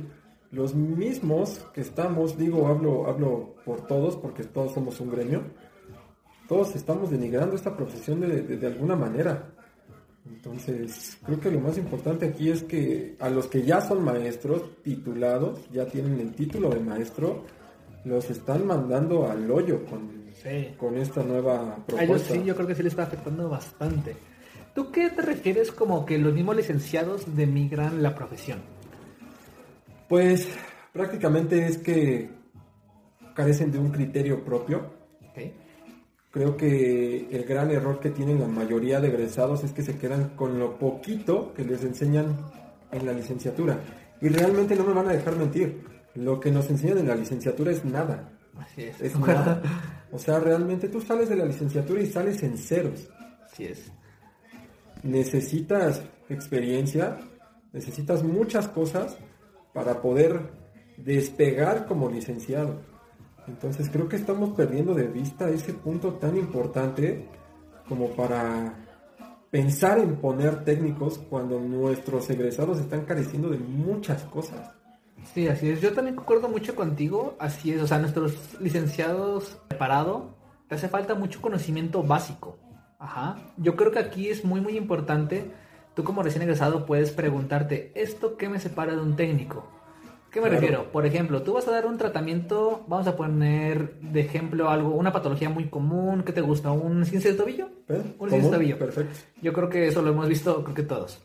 los 0.50 0.74
mismos 0.74 1.64
que 1.72 1.80
estamos, 1.80 2.36
digo, 2.36 2.66
hablo, 2.66 3.06
hablo 3.06 3.54
por 3.64 3.86
todos, 3.86 4.16
porque 4.16 4.44
todos 4.44 4.72
somos 4.72 5.00
un 5.00 5.10
gremio, 5.10 5.42
todos 6.48 6.74
estamos 6.76 7.10
denigrando 7.10 7.56
esta 7.56 7.74
profesión 7.76 8.20
de, 8.20 8.42
de- 8.42 8.56
de 8.58 8.66
alguna 8.66 8.94
manera. 8.96 9.48
Entonces, 10.26 11.18
creo 11.24 11.40
que 11.40 11.50
lo 11.50 11.60
más 11.60 11.78
importante 11.78 12.26
aquí 12.26 12.50
es 12.50 12.62
que 12.62 13.16
a 13.18 13.28
los 13.28 13.46
que 13.48 13.62
ya 13.62 13.80
son 13.80 14.04
maestros 14.04 14.62
titulados, 14.82 15.60
ya 15.72 15.86
tienen 15.86 16.20
el 16.20 16.32
título 16.34 16.68
de 16.70 16.80
maestro, 16.80 17.44
los 18.04 18.30
están 18.30 18.66
mandando 18.66 19.28
al 19.30 19.50
hoyo 19.50 19.84
con, 19.86 20.22
Sí. 20.42 20.74
con 20.78 20.96
esta 20.96 21.22
nueva 21.22 21.60
A 21.60 21.64
ellos 21.64 21.84
propuesta. 21.86 22.34
sí, 22.34 22.42
yo 22.44 22.54
creo 22.54 22.66
que 22.66 22.74
sí 22.74 22.82
le 22.82 22.88
está 22.88 23.04
afectando 23.04 23.48
bastante. 23.48 24.16
¿Tú 24.74 24.90
qué 24.90 25.10
te 25.10 25.22
refieres 25.22 25.70
como 25.70 26.06
que 26.06 26.18
los 26.18 26.32
mismos 26.32 26.56
licenciados 26.56 27.36
demigran 27.36 28.02
la 28.02 28.14
profesión? 28.14 28.60
Pues 30.08 30.48
prácticamente 30.92 31.66
es 31.66 31.78
que 31.78 32.30
carecen 33.34 33.70
de 33.70 33.78
un 33.78 33.90
criterio 33.90 34.44
propio. 34.44 34.92
Ok. 35.30 35.42
Creo 36.30 36.56
que 36.56 37.28
el 37.30 37.44
gran 37.44 37.70
error 37.70 38.00
que 38.00 38.10
tienen 38.10 38.40
la 38.40 38.46
mayoría 38.46 39.00
de 39.00 39.08
egresados 39.08 39.64
es 39.64 39.72
que 39.72 39.82
se 39.82 39.98
quedan 39.98 40.30
con 40.30 40.58
lo 40.58 40.78
poquito 40.78 41.52
que 41.52 41.64
les 41.64 41.84
enseñan 41.84 42.36
en 42.90 43.04
la 43.04 43.12
licenciatura. 43.12 43.78
Y 44.20 44.28
realmente 44.28 44.74
no 44.74 44.84
me 44.84 44.94
van 44.94 45.08
a 45.08 45.12
dejar 45.12 45.36
mentir. 45.36 45.84
Lo 46.14 46.40
que 46.40 46.50
nos 46.50 46.70
enseñan 46.70 46.98
en 46.98 47.08
la 47.08 47.14
licenciatura 47.14 47.72
es 47.72 47.84
nada. 47.84 48.30
Así 48.58 48.84
es. 48.84 49.00
Es 49.00 49.18
nada. 49.18 49.62
O 50.14 50.18
sea, 50.18 50.38
realmente 50.38 50.88
tú 50.88 51.00
sales 51.00 51.30
de 51.30 51.36
la 51.36 51.46
licenciatura 51.46 52.02
y 52.02 52.06
sales 52.06 52.42
en 52.42 52.58
ceros. 52.58 53.08
Así 53.50 53.64
es. 53.64 53.90
Necesitas 55.02 56.02
experiencia, 56.28 57.18
necesitas 57.72 58.22
muchas 58.22 58.68
cosas 58.68 59.16
para 59.72 60.00
poder 60.00 60.52
despegar 60.96 61.86
como 61.86 62.08
licenciado. 62.10 62.80
Entonces 63.46 63.88
creo 63.90 64.08
que 64.08 64.16
estamos 64.16 64.50
perdiendo 64.50 64.94
de 64.94 65.08
vista 65.08 65.48
ese 65.48 65.74
punto 65.74 66.14
tan 66.14 66.36
importante 66.36 67.26
como 67.88 68.08
para 68.10 68.74
pensar 69.50 69.98
en 69.98 70.16
poner 70.16 70.64
técnicos 70.64 71.18
cuando 71.18 71.60
nuestros 71.60 72.30
egresados 72.30 72.78
están 72.78 73.04
careciendo 73.04 73.50
de 73.50 73.58
muchas 73.58 74.22
cosas. 74.24 74.70
Sí, 75.34 75.48
así 75.48 75.70
es. 75.70 75.80
Yo 75.80 75.92
también 75.92 76.16
concuerdo 76.16 76.48
mucho 76.48 76.74
contigo. 76.74 77.36
Así 77.38 77.72
es. 77.72 77.82
O 77.82 77.86
sea, 77.86 77.98
nuestros 77.98 78.60
licenciados 78.60 79.58
preparado, 79.68 80.34
te 80.68 80.74
hace 80.74 80.88
falta 80.88 81.14
mucho 81.14 81.40
conocimiento 81.40 82.02
básico. 82.02 82.58
Ajá. 83.02 83.36
Yo 83.56 83.74
creo 83.76 83.90
que 83.90 83.98
aquí 83.98 84.28
es 84.28 84.44
muy, 84.44 84.60
muy 84.60 84.76
importante. 84.76 85.50
Tú 85.94 86.04
como 86.04 86.22
recién 86.22 86.42
egresado 86.42 86.86
puedes 86.86 87.10
preguntarte, 87.10 87.90
¿esto 87.94 88.36
qué 88.36 88.48
me 88.48 88.60
separa 88.60 88.94
de 88.94 89.00
un 89.02 89.16
técnico? 89.16 89.66
¿Qué 90.30 90.40
me 90.40 90.48
Claro. 90.48 90.60
refiero? 90.60 90.92
Por 90.92 91.04
ejemplo, 91.04 91.42
tú 91.42 91.52
vas 91.52 91.68
a 91.68 91.72
dar 91.72 91.84
un 91.84 91.98
tratamiento, 91.98 92.84
vamos 92.86 93.06
a 93.06 93.16
poner 93.16 93.96
de 94.00 94.20
ejemplo 94.20 94.70
algo, 94.70 94.90
una 94.94 95.12
patología 95.12 95.50
muy 95.50 95.68
común, 95.68 96.22
¿qué 96.22 96.32
te 96.32 96.40
gusta? 96.40 96.70
¿Un 96.72 97.04
ciencia 97.04 97.32
de 97.32 97.36
tobillo? 97.36 97.68
¿Ves? 97.88 98.00
Un 98.18 98.28
ciencia 98.30 98.50
de 98.50 98.56
tobillo. 98.56 98.78
Perfecto. 98.78 99.18
Yo 99.42 99.52
creo 99.52 99.68
que 99.68 99.88
eso 99.88 100.00
lo 100.00 100.10
hemos 100.12 100.28
visto, 100.28 100.62
creo 100.62 100.74
que 100.74 100.82
todos. 100.84 101.22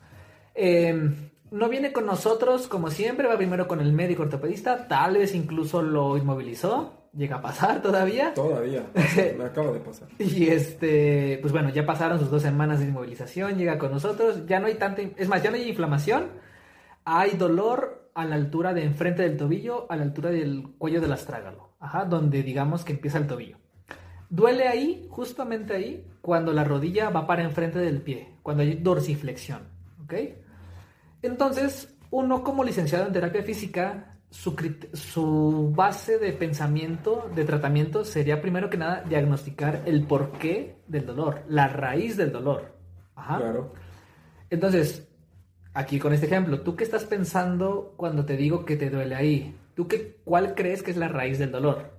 Eh, 0.55 1.09
no 1.51 1.69
viene 1.69 1.93
con 1.93 2.05
nosotros 2.05 2.67
como 2.67 2.89
siempre, 2.89 3.27
va 3.29 3.37
primero 3.37 3.67
con 3.69 3.79
el 3.79 3.93
médico 3.93 4.23
ortopedista, 4.23 4.89
tal 4.89 5.13
vez 5.17 5.33
incluso 5.35 5.81
lo 5.81 6.17
inmovilizó, 6.17 6.96
llega 7.17 7.37
a 7.37 7.41
pasar 7.41 7.81
todavía. 7.81 8.33
Todavía. 8.33 8.83
Me 9.37 9.45
acaba 9.45 9.71
de 9.71 9.79
pasar. 9.79 10.07
Y 10.19 10.47
este, 10.47 11.39
pues 11.41 11.51
bueno, 11.51 11.69
ya 11.69 11.85
pasaron 11.85 12.19
sus 12.19 12.29
dos 12.29 12.43
semanas 12.43 12.79
de 12.79 12.85
inmovilización, 12.85 13.57
llega 13.57 13.77
con 13.77 13.91
nosotros, 13.91 14.45
ya 14.45 14.59
no 14.59 14.67
hay 14.67 14.75
tanta, 14.75 15.01
es 15.01 15.27
más, 15.27 15.41
ya 15.41 15.49
no 15.49 15.57
hay 15.57 15.67
inflamación, 15.67 16.27
hay 17.03 17.31
dolor 17.31 18.11
a 18.13 18.25
la 18.25 18.35
altura 18.35 18.73
de 18.73 18.83
enfrente 18.83 19.23
del 19.23 19.37
tobillo, 19.37 19.91
a 19.91 19.95
la 19.95 20.03
altura 20.03 20.29
del 20.29 20.69
cuello 20.77 21.01
del 21.01 21.11
astrágalo, 21.11 21.71
ajá, 21.79 22.05
donde 22.05 22.43
digamos 22.43 22.85
que 22.85 22.93
empieza 22.93 23.17
el 23.17 23.27
tobillo. 23.27 23.57
Duele 24.29 24.67
ahí, 24.67 25.07
justamente 25.09 25.73
ahí, 25.73 26.05
cuando 26.21 26.51
la 26.51 26.63
rodilla 26.63 27.09
va 27.09 27.25
para 27.25 27.43
enfrente 27.43 27.79
del 27.79 28.01
pie, 28.01 28.33
cuando 28.43 28.63
hay 28.63 28.75
dorsiflexión, 28.75 29.61
¿ok? 30.03 30.13
Entonces, 31.21 31.95
uno 32.09 32.43
como 32.43 32.63
licenciado 32.63 33.07
en 33.07 33.13
terapia 33.13 33.43
física, 33.43 34.16
su, 34.29 35.71
base 35.75 36.17
de 36.19 36.33
pensamiento, 36.33 37.29
de 37.33 37.45
tratamiento, 37.45 38.03
sería 38.03 38.41
primero 38.41 38.69
que 38.69 38.77
nada 38.77 39.03
diagnosticar 39.07 39.83
el 39.85 40.03
porqué 40.03 40.77
del 40.87 41.05
dolor, 41.05 41.43
la 41.47 41.67
raíz 41.67 42.17
del 42.17 42.31
dolor. 42.31 42.75
Ajá. 43.15 43.37
Claro. 43.37 43.73
Entonces, 44.49 45.07
aquí 45.73 45.99
con 45.99 46.13
este 46.13 46.25
ejemplo, 46.27 46.61
¿tú 46.61 46.75
qué 46.75 46.83
estás 46.83 47.05
pensando 47.05 47.93
cuando 47.97 48.25
te 48.25 48.37
digo 48.37 48.65
que 48.65 48.77
te 48.77 48.89
duele 48.89 49.15
ahí? 49.15 49.55
¿Tú 49.75 49.87
qué, 49.87 50.17
cuál 50.23 50.55
crees 50.55 50.83
que 50.83 50.91
es 50.91 50.97
la 50.97 51.07
raíz 51.07 51.39
del 51.39 51.51
dolor? 51.51 51.97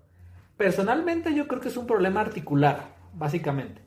Personalmente 0.56 1.34
yo 1.34 1.46
creo 1.46 1.60
que 1.60 1.68
es 1.68 1.76
un 1.76 1.86
problema 1.86 2.20
articular, 2.20 2.96
básicamente. 3.14 3.82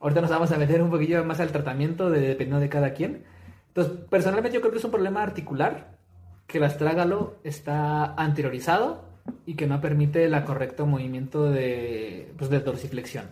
Ahorita 0.00 0.20
nos 0.20 0.30
vamos 0.30 0.52
a 0.52 0.58
meter 0.58 0.82
un 0.82 0.90
poquillo 0.90 1.24
más 1.24 1.40
al 1.40 1.52
tratamiento 1.52 2.10
de, 2.10 2.20
dependiendo 2.20 2.60
de 2.60 2.68
cada 2.68 2.92
quien. 2.92 3.24
Entonces, 3.68 3.94
personalmente 4.08 4.54
yo 4.54 4.60
creo 4.60 4.72
que 4.72 4.78
es 4.78 4.84
un 4.84 4.90
problema 4.90 5.22
articular, 5.22 5.98
que 6.46 6.58
el 6.58 6.64
astrágalo 6.64 7.36
está 7.44 8.14
anteriorizado 8.14 9.04
y 9.46 9.54
que 9.54 9.66
no 9.66 9.80
permite 9.80 10.24
el 10.24 10.44
correcto 10.44 10.86
movimiento 10.86 11.50
de, 11.50 12.32
pues, 12.36 12.50
de 12.50 12.60
dorsiflexión. 12.60 13.26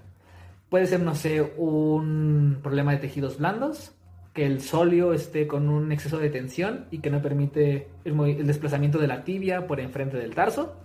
Puede 0.68 0.86
ser, 0.86 1.00
no 1.00 1.14
sé, 1.14 1.42
un 1.56 2.58
problema 2.62 2.92
de 2.92 2.98
tejidos 2.98 3.38
blandos, 3.38 3.92
que 4.32 4.46
el 4.46 4.60
sóleo 4.60 5.12
esté 5.12 5.48
con 5.48 5.68
un 5.68 5.90
exceso 5.90 6.18
de 6.18 6.30
tensión 6.30 6.86
y 6.90 6.98
que 6.98 7.10
no 7.10 7.20
permite 7.20 7.88
el 8.04 8.46
desplazamiento 8.46 8.98
de 8.98 9.08
la 9.08 9.24
tibia 9.24 9.66
por 9.66 9.80
enfrente 9.80 10.16
del 10.16 10.34
tarso, 10.34 10.76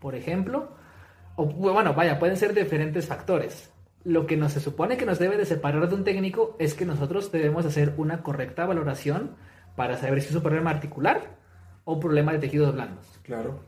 por 0.00 0.14
ejemplo. 0.14 0.76
O 1.34 1.46
bueno, 1.46 1.94
vaya, 1.94 2.18
pueden 2.18 2.36
ser 2.36 2.54
diferentes 2.54 3.06
factores. 3.06 3.72
Lo 4.04 4.26
que 4.26 4.36
nos 4.36 4.52
se 4.52 4.60
supone 4.60 4.96
que 4.96 5.06
nos 5.06 5.18
debe 5.18 5.36
de 5.36 5.46
separar 5.46 5.88
de 5.88 5.94
un 5.94 6.04
técnico 6.04 6.56
es 6.58 6.74
que 6.74 6.86
nosotros 6.86 7.32
debemos 7.32 7.66
hacer 7.66 7.94
una 7.96 8.22
correcta 8.22 8.66
valoración 8.66 9.32
para 9.74 9.96
saber 9.96 10.20
si 10.20 10.28
es 10.28 10.34
un 10.34 10.42
problema 10.42 10.70
articular 10.70 11.41
o 11.84 11.94
un 11.94 12.00
problema 12.00 12.32
de 12.32 12.38
tejidos 12.38 12.74
blandos. 12.74 13.06
Claro. 13.22 13.60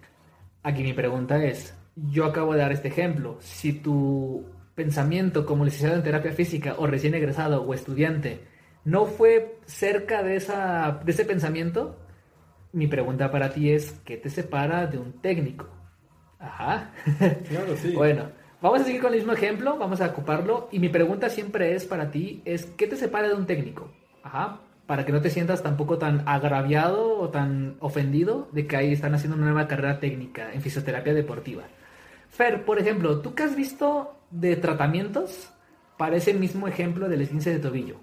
Aquí 0.62 0.82
mi 0.82 0.92
pregunta 0.92 1.42
es, 1.44 1.74
yo 1.96 2.24
acabo 2.24 2.54
de 2.54 2.60
dar 2.60 2.72
este 2.72 2.88
ejemplo, 2.88 3.36
si 3.40 3.72
tu 3.72 4.44
pensamiento 4.74 5.46
como 5.46 5.64
licenciado 5.64 5.96
en 5.96 6.02
terapia 6.02 6.32
física 6.32 6.74
o 6.78 6.86
recién 6.86 7.14
egresado 7.14 7.62
o 7.62 7.74
estudiante 7.74 8.40
no 8.84 9.06
fue 9.06 9.58
cerca 9.66 10.22
de, 10.22 10.36
esa, 10.36 11.00
de 11.04 11.12
ese 11.12 11.24
pensamiento, 11.24 11.96
mi 12.72 12.86
pregunta 12.86 13.30
para 13.30 13.50
ti 13.50 13.70
es, 13.70 13.92
¿qué 14.04 14.16
te 14.16 14.28
separa 14.28 14.86
de 14.86 14.98
un 14.98 15.12
técnico? 15.20 15.68
Ajá. 16.38 16.90
Claro, 17.48 17.76
sí. 17.76 17.92
Bueno, 17.94 18.30
vamos 18.60 18.82
a 18.82 18.84
seguir 18.84 19.00
con 19.00 19.12
el 19.12 19.20
mismo 19.20 19.32
ejemplo, 19.32 19.78
vamos 19.78 20.00
a 20.00 20.06
ocuparlo. 20.06 20.68
Y 20.70 20.78
mi 20.78 20.88
pregunta 20.88 21.30
siempre 21.30 21.74
es 21.74 21.86
para 21.86 22.10
ti, 22.10 22.42
es 22.44 22.66
¿qué 22.66 22.86
te 22.86 22.96
separa 22.96 23.28
de 23.28 23.34
un 23.34 23.46
técnico? 23.46 23.90
Ajá, 24.22 24.60
para 24.86 25.06
que 25.06 25.12
no 25.12 25.20
te 25.20 25.30
sientas 25.30 25.62
tampoco 25.62 25.98
tan 25.98 26.22
agraviado 26.26 27.18
o 27.18 27.30
tan 27.30 27.76
ofendido 27.80 28.48
de 28.52 28.66
que 28.66 28.76
ahí 28.76 28.92
están 28.92 29.14
haciendo 29.14 29.36
una 29.36 29.46
nueva 29.46 29.66
carrera 29.66 29.98
técnica 29.98 30.52
en 30.52 30.60
fisioterapia 30.60 31.14
deportiva. 31.14 31.64
Fer, 32.30 32.64
por 32.64 32.78
ejemplo, 32.78 33.20
¿tú 33.20 33.34
qué 33.34 33.44
has 33.44 33.56
visto 33.56 34.14
de 34.30 34.56
tratamientos 34.56 35.50
para 35.96 36.16
ese 36.16 36.34
mismo 36.34 36.68
ejemplo 36.68 37.08
del 37.08 37.22
esguince 37.22 37.50
de 37.50 37.60
tobillo? 37.60 37.96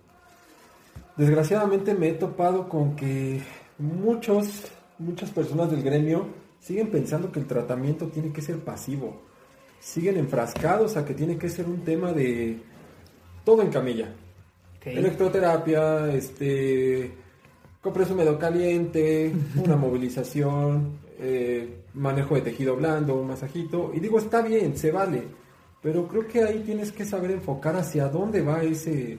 Desgraciadamente 1.17 1.93
me 1.93 2.09
he 2.09 2.13
topado 2.13 2.67
con 2.69 2.95
que 2.95 3.41
muchos, 3.77 4.71
muchas 4.97 5.29
personas 5.29 5.69
del 5.69 5.83
gremio 5.83 6.27
siguen 6.59 6.89
pensando 6.89 7.31
que 7.31 7.39
el 7.39 7.47
tratamiento 7.47 8.07
tiene 8.07 8.31
que 8.31 8.41
ser 8.41 8.59
pasivo. 8.59 9.21
Siguen 9.79 10.17
enfrascados 10.17 10.95
a 10.95 11.05
que 11.05 11.13
tiene 11.13 11.37
que 11.37 11.49
ser 11.49 11.65
un 11.65 11.83
tema 11.83 12.13
de 12.13 12.59
todo 13.43 13.61
en 13.61 13.69
camilla. 13.69 14.13
Electroterapia, 14.83 16.11
este, 16.13 17.11
compreso 17.81 18.13
húmedo 18.13 18.39
caliente, 18.39 19.31
una 19.63 19.75
movilización, 19.77 20.99
eh, 21.19 21.81
manejo 21.93 22.35
de 22.35 22.41
tejido 22.41 22.75
blando, 22.75 23.15
un 23.15 23.27
masajito. 23.27 23.91
Y 23.93 23.99
digo, 23.99 24.17
está 24.17 24.41
bien, 24.41 24.75
se 24.75 24.91
vale. 24.91 25.23
Pero 25.81 26.07
creo 26.07 26.27
que 26.27 26.43
ahí 26.43 26.59
tienes 26.65 26.91
que 26.91 27.05
saber 27.05 27.31
enfocar 27.31 27.75
hacia 27.75 28.07
dónde 28.07 28.41
va 28.41 28.63
ese, 28.63 29.17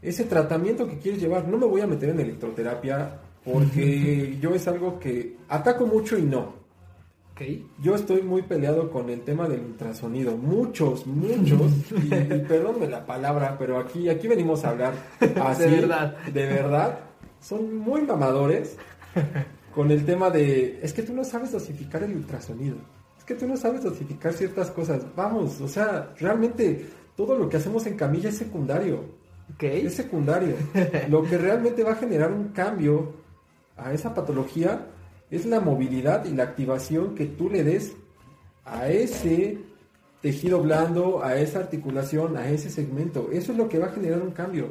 ese 0.00 0.24
tratamiento 0.24 0.86
que 0.88 0.98
quieres 0.98 1.20
llevar. 1.20 1.46
No 1.48 1.58
me 1.58 1.66
voy 1.66 1.80
a 1.82 1.86
meter 1.86 2.10
en 2.10 2.20
electroterapia 2.20 3.20
porque 3.44 4.38
yo 4.40 4.54
es 4.54 4.66
algo 4.68 4.98
que 4.98 5.36
ataco 5.48 5.86
mucho 5.86 6.18
y 6.18 6.22
no. 6.22 6.61
Yo 7.80 7.94
estoy 7.94 8.22
muy 8.22 8.42
peleado 8.42 8.90
con 8.90 9.10
el 9.10 9.22
tema 9.22 9.48
del 9.48 9.60
ultrasonido. 9.60 10.36
Muchos, 10.36 11.06
muchos, 11.06 11.72
y, 11.90 12.14
y 12.14 12.44
perdónme 12.48 12.88
la 12.88 13.04
palabra, 13.04 13.56
pero 13.58 13.78
aquí, 13.78 14.08
aquí 14.08 14.28
venimos 14.28 14.64
a 14.64 14.70
hablar 14.70 14.94
así. 15.20 15.64
verdad. 15.64 16.16
De 16.32 16.46
verdad. 16.46 16.98
Son 17.40 17.76
muy 17.76 18.02
mamadores 18.02 18.76
con 19.74 19.90
el 19.90 20.04
tema 20.04 20.30
de, 20.30 20.78
es 20.82 20.92
que 20.92 21.02
tú 21.02 21.12
no 21.12 21.24
sabes 21.24 21.50
dosificar 21.52 22.02
el 22.04 22.14
ultrasonido. 22.14 22.76
Es 23.18 23.24
que 23.24 23.34
tú 23.34 23.46
no 23.46 23.56
sabes 23.56 23.82
dosificar 23.82 24.32
ciertas 24.32 24.70
cosas. 24.70 25.04
Vamos, 25.16 25.60
o 25.60 25.68
sea, 25.68 26.12
realmente 26.18 26.86
todo 27.16 27.36
lo 27.36 27.48
que 27.48 27.56
hacemos 27.56 27.86
en 27.86 27.96
camilla 27.96 28.28
es 28.28 28.36
secundario. 28.36 29.04
Ok. 29.54 29.62
Es 29.64 29.94
secundario. 29.94 30.54
Lo 31.08 31.22
que 31.22 31.36
realmente 31.36 31.82
va 31.82 31.92
a 31.92 31.96
generar 31.96 32.32
un 32.32 32.48
cambio 32.48 33.12
a 33.76 33.92
esa 33.92 34.14
patología 34.14 34.86
es 35.32 35.46
la 35.46 35.60
movilidad 35.60 36.26
y 36.26 36.34
la 36.34 36.44
activación 36.44 37.14
que 37.14 37.24
tú 37.24 37.48
le 37.48 37.64
des 37.64 37.94
a 38.66 38.88
ese 38.90 39.58
tejido 40.20 40.60
blando, 40.60 41.24
a 41.24 41.36
esa 41.38 41.58
articulación, 41.58 42.36
a 42.36 42.50
ese 42.50 42.68
segmento. 42.68 43.30
Eso 43.32 43.52
es 43.52 43.58
lo 43.58 43.68
que 43.68 43.78
va 43.78 43.86
a 43.86 43.92
generar 43.92 44.22
un 44.22 44.32
cambio. 44.32 44.66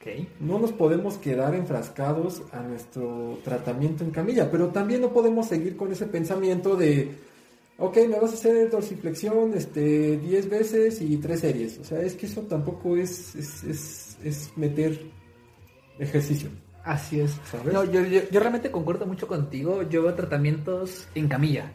Ok. 0.00 0.28
No 0.38 0.60
nos 0.60 0.72
podemos 0.72 1.18
quedar 1.18 1.56
enfrascados 1.56 2.42
a 2.52 2.62
nuestro 2.62 3.40
tratamiento 3.42 4.04
en 4.04 4.12
camilla, 4.12 4.48
pero 4.48 4.68
también 4.68 5.00
no 5.00 5.12
podemos 5.12 5.48
seguir 5.48 5.76
con 5.76 5.90
ese 5.90 6.06
pensamiento 6.06 6.76
de, 6.76 7.16
ok, 7.76 7.96
me 8.08 8.20
vas 8.20 8.30
a 8.30 8.34
hacer 8.34 8.70
dorsiflexión 8.70 9.52
este, 9.54 10.16
10 10.16 10.48
veces 10.48 11.02
y 11.02 11.16
3 11.16 11.40
series. 11.40 11.78
O 11.80 11.84
sea, 11.84 12.00
es 12.02 12.14
que 12.14 12.26
eso 12.26 12.42
tampoco 12.42 12.96
es, 12.96 13.34
es, 13.34 13.64
es, 13.64 14.18
es 14.22 14.52
meter 14.56 15.10
ejercicio. 15.98 16.50
Así 16.88 17.20
es. 17.20 17.38
¿Sabes? 17.44 17.70
No, 17.70 17.84
yo, 17.84 18.00
yo, 18.00 18.22
yo 18.30 18.40
realmente 18.40 18.70
concuerdo 18.70 19.04
mucho 19.04 19.28
contigo. 19.28 19.82
Yo 19.82 20.02
veo 20.04 20.14
tratamientos 20.14 21.06
en 21.14 21.28
camilla. 21.28 21.72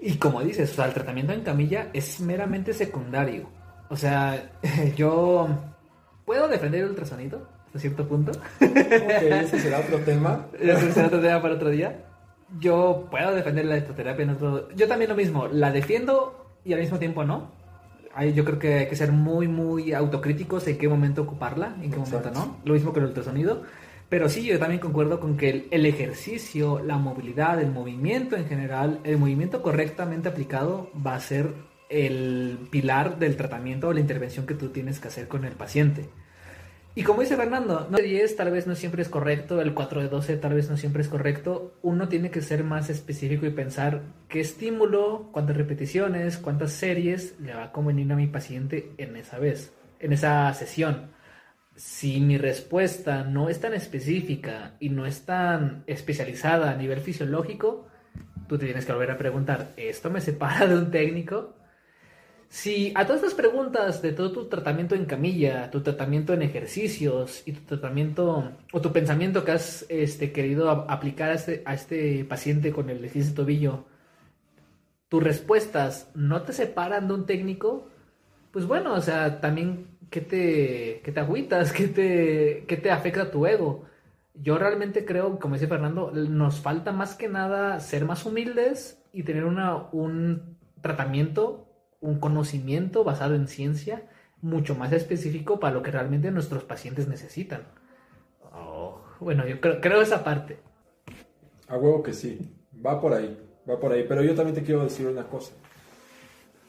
Y 0.00 0.14
como 0.14 0.40
dices, 0.42 0.72
o 0.72 0.74
sea, 0.74 0.86
el 0.86 0.94
tratamiento 0.94 1.34
en 1.34 1.42
camilla 1.42 1.90
es 1.92 2.18
meramente 2.18 2.72
secundario. 2.72 3.50
O 3.90 3.96
sea, 3.96 4.52
yo 4.96 5.48
puedo 6.24 6.48
defender 6.48 6.80
el 6.80 6.88
ultrasonido 6.88 7.46
hasta 7.66 7.78
cierto 7.78 8.08
punto. 8.08 8.32
Ok, 8.32 8.74
ese 8.74 9.60
será 9.60 9.80
otro 9.80 9.98
tema. 9.98 10.46
Ese 10.58 10.92
será 10.92 11.08
otro 11.08 11.20
tema 11.20 11.42
para 11.42 11.54
otro 11.54 11.68
día. 11.68 12.06
Yo 12.58 13.08
puedo 13.10 13.34
defender 13.34 13.66
la 13.66 13.74
electroterapia 13.74 14.22
en 14.22 14.30
otro... 14.30 14.70
Yo 14.74 14.88
también 14.88 15.10
lo 15.10 15.16
mismo, 15.16 15.46
la 15.48 15.70
defiendo 15.70 16.54
y 16.64 16.72
al 16.72 16.80
mismo 16.80 16.98
tiempo 16.98 17.24
no. 17.24 17.50
Ahí 18.14 18.32
yo 18.32 18.46
creo 18.46 18.58
que 18.58 18.74
hay 18.74 18.88
que 18.88 18.96
ser 18.96 19.12
muy, 19.12 19.46
muy 19.46 19.92
autocríticos 19.92 20.66
en 20.68 20.78
qué 20.78 20.88
momento 20.88 21.22
ocuparla, 21.22 21.76
en 21.82 21.90
qué 21.90 21.96
momento 21.98 22.16
Exacto. 22.18 22.38
no. 22.38 22.56
Lo 22.64 22.74
mismo 22.74 22.94
con 22.94 23.02
el 23.02 23.08
ultrasonido. 23.08 23.62
Pero 24.12 24.28
sí, 24.28 24.44
yo 24.44 24.58
también 24.58 24.78
concuerdo 24.78 25.18
con 25.20 25.38
que 25.38 25.68
el, 25.70 25.86
ejercicio, 25.86 26.82
la 26.84 26.98
movilidad, 26.98 27.58
el 27.62 27.70
movimiento 27.70 28.36
en 28.36 28.46
general, 28.46 29.00
el 29.04 29.16
movimiento 29.16 29.62
correctamente 29.62 30.28
aplicado 30.28 30.90
va 30.94 31.14
a 31.14 31.20
ser 31.20 31.54
el 31.88 32.58
pilar 32.70 33.18
del 33.18 33.38
tratamiento 33.38 33.88
o 33.88 33.94
la 33.94 34.00
intervención 34.00 34.44
que 34.44 34.52
tú 34.52 34.68
tienes 34.68 35.00
que 35.00 35.08
hacer 35.08 35.28
con 35.28 35.46
el 35.46 35.54
paciente. 35.54 36.10
Y 36.94 37.04
como 37.04 37.22
dice 37.22 37.38
Fernando, 37.38 37.88
no 37.90 37.96
de 37.96 38.02
10 38.02 38.36
tal 38.36 38.50
vez 38.50 38.66
no 38.66 38.74
siempre 38.74 39.00
es 39.00 39.08
correcto, 39.08 39.62
el 39.62 39.72
4 39.72 40.02
de 40.02 40.08
12 40.10 40.36
tal 40.36 40.52
vez 40.52 40.68
no 40.68 40.76
siempre 40.76 41.00
es 41.00 41.08
correcto. 41.08 41.72
Uno 41.80 42.08
tiene 42.08 42.30
que 42.30 42.42
ser 42.42 42.64
más 42.64 42.90
específico 42.90 43.46
y 43.46 43.50
pensar 43.50 44.02
qué 44.28 44.40
estímulo, 44.40 45.30
cuántas 45.32 45.56
repeticiones, 45.56 46.36
cuántas 46.36 46.72
series 46.72 47.40
le 47.40 47.54
va 47.54 47.64
a 47.64 47.72
convenir 47.72 48.12
a 48.12 48.16
mi 48.16 48.26
paciente 48.26 48.92
en 48.98 49.16
esa 49.16 49.38
vez, 49.38 49.72
en 50.00 50.12
esa 50.12 50.52
sesión. 50.52 51.21
Si 51.74 52.20
mi 52.20 52.38
respuesta 52.38 53.24
no 53.24 53.48
es 53.48 53.60
tan 53.60 53.74
específica 53.74 54.76
y 54.78 54.90
no 54.90 55.06
es 55.06 55.24
tan 55.24 55.84
especializada 55.86 56.70
a 56.70 56.76
nivel 56.76 57.00
fisiológico, 57.00 57.86
tú 58.48 58.58
te 58.58 58.66
tienes 58.66 58.84
que 58.84 58.92
volver 58.92 59.10
a 59.10 59.18
preguntar, 59.18 59.72
¿esto 59.76 60.10
me 60.10 60.20
separa 60.20 60.66
de 60.66 60.76
un 60.76 60.90
técnico? 60.90 61.56
Si 62.52 62.92
a 62.94 63.06
todas 63.06 63.22
estas 63.22 63.34
preguntas 63.34 64.02
de 64.02 64.12
todo 64.12 64.30
tu 64.30 64.44
tratamiento 64.46 64.94
en 64.94 65.06
camilla, 65.06 65.70
tu 65.70 65.80
tratamiento 65.80 66.34
en 66.34 66.42
ejercicios 66.42 67.42
y 67.46 67.52
tu 67.52 67.62
tratamiento 67.62 68.52
o 68.70 68.80
tu 68.82 68.92
pensamiento 68.92 69.42
que 69.42 69.52
has 69.52 69.86
este, 69.88 70.32
querido 70.32 70.68
aplicar 70.68 71.30
a 71.30 71.34
este, 71.34 71.62
a 71.64 71.72
este 71.72 72.26
paciente 72.26 72.70
con 72.70 72.90
el 72.90 73.00
de 73.00 73.24
tobillo, 73.34 73.86
tus 75.08 75.22
respuestas 75.22 76.10
no 76.14 76.42
te 76.42 76.52
separan 76.52 77.08
de 77.08 77.14
un 77.14 77.24
técnico, 77.24 77.88
pues 78.52 78.66
bueno, 78.66 78.94
o 78.94 79.00
sea, 79.00 79.40
también 79.40 79.88
¿qué 80.10 80.20
te, 80.20 81.00
qué 81.04 81.12
te 81.12 81.20
agüitas? 81.20 81.72
¿Qué 81.72 81.88
te, 81.88 82.64
qué 82.68 82.76
te 82.76 82.90
afecta 82.90 83.30
tu 83.30 83.46
ego? 83.46 83.84
Yo 84.34 84.58
realmente 84.58 85.04
creo, 85.04 85.38
como 85.38 85.54
dice 85.54 85.66
Fernando, 85.66 86.10
nos 86.12 86.60
falta 86.60 86.92
más 86.92 87.14
que 87.14 87.28
nada 87.28 87.80
ser 87.80 88.04
más 88.04 88.24
humildes 88.24 89.02
y 89.12 89.24
tener 89.24 89.44
una, 89.44 89.88
un 89.92 90.56
tratamiento 90.80 91.68
un 92.02 92.18
conocimiento 92.18 93.04
basado 93.04 93.34
en 93.34 93.48
ciencia 93.48 94.02
mucho 94.42 94.74
más 94.74 94.92
específico 94.92 95.60
para 95.60 95.72
lo 95.74 95.82
que 95.82 95.92
realmente 95.92 96.30
nuestros 96.30 96.64
pacientes 96.64 97.08
necesitan. 97.08 97.62
Oh, 98.52 99.00
bueno, 99.20 99.46
yo 99.46 99.60
creo, 99.60 99.80
creo 99.80 100.02
esa 100.02 100.22
parte. 100.24 100.58
A 101.68 101.76
huevo 101.76 102.02
que 102.02 102.12
sí, 102.12 102.52
va 102.84 103.00
por 103.00 103.14
ahí, 103.14 103.38
va 103.70 103.78
por 103.78 103.92
ahí, 103.92 104.04
pero 104.06 104.22
yo 104.22 104.34
también 104.34 104.56
te 104.56 104.64
quiero 104.64 104.82
decir 104.82 105.06
una 105.06 105.28
cosa. 105.28 105.52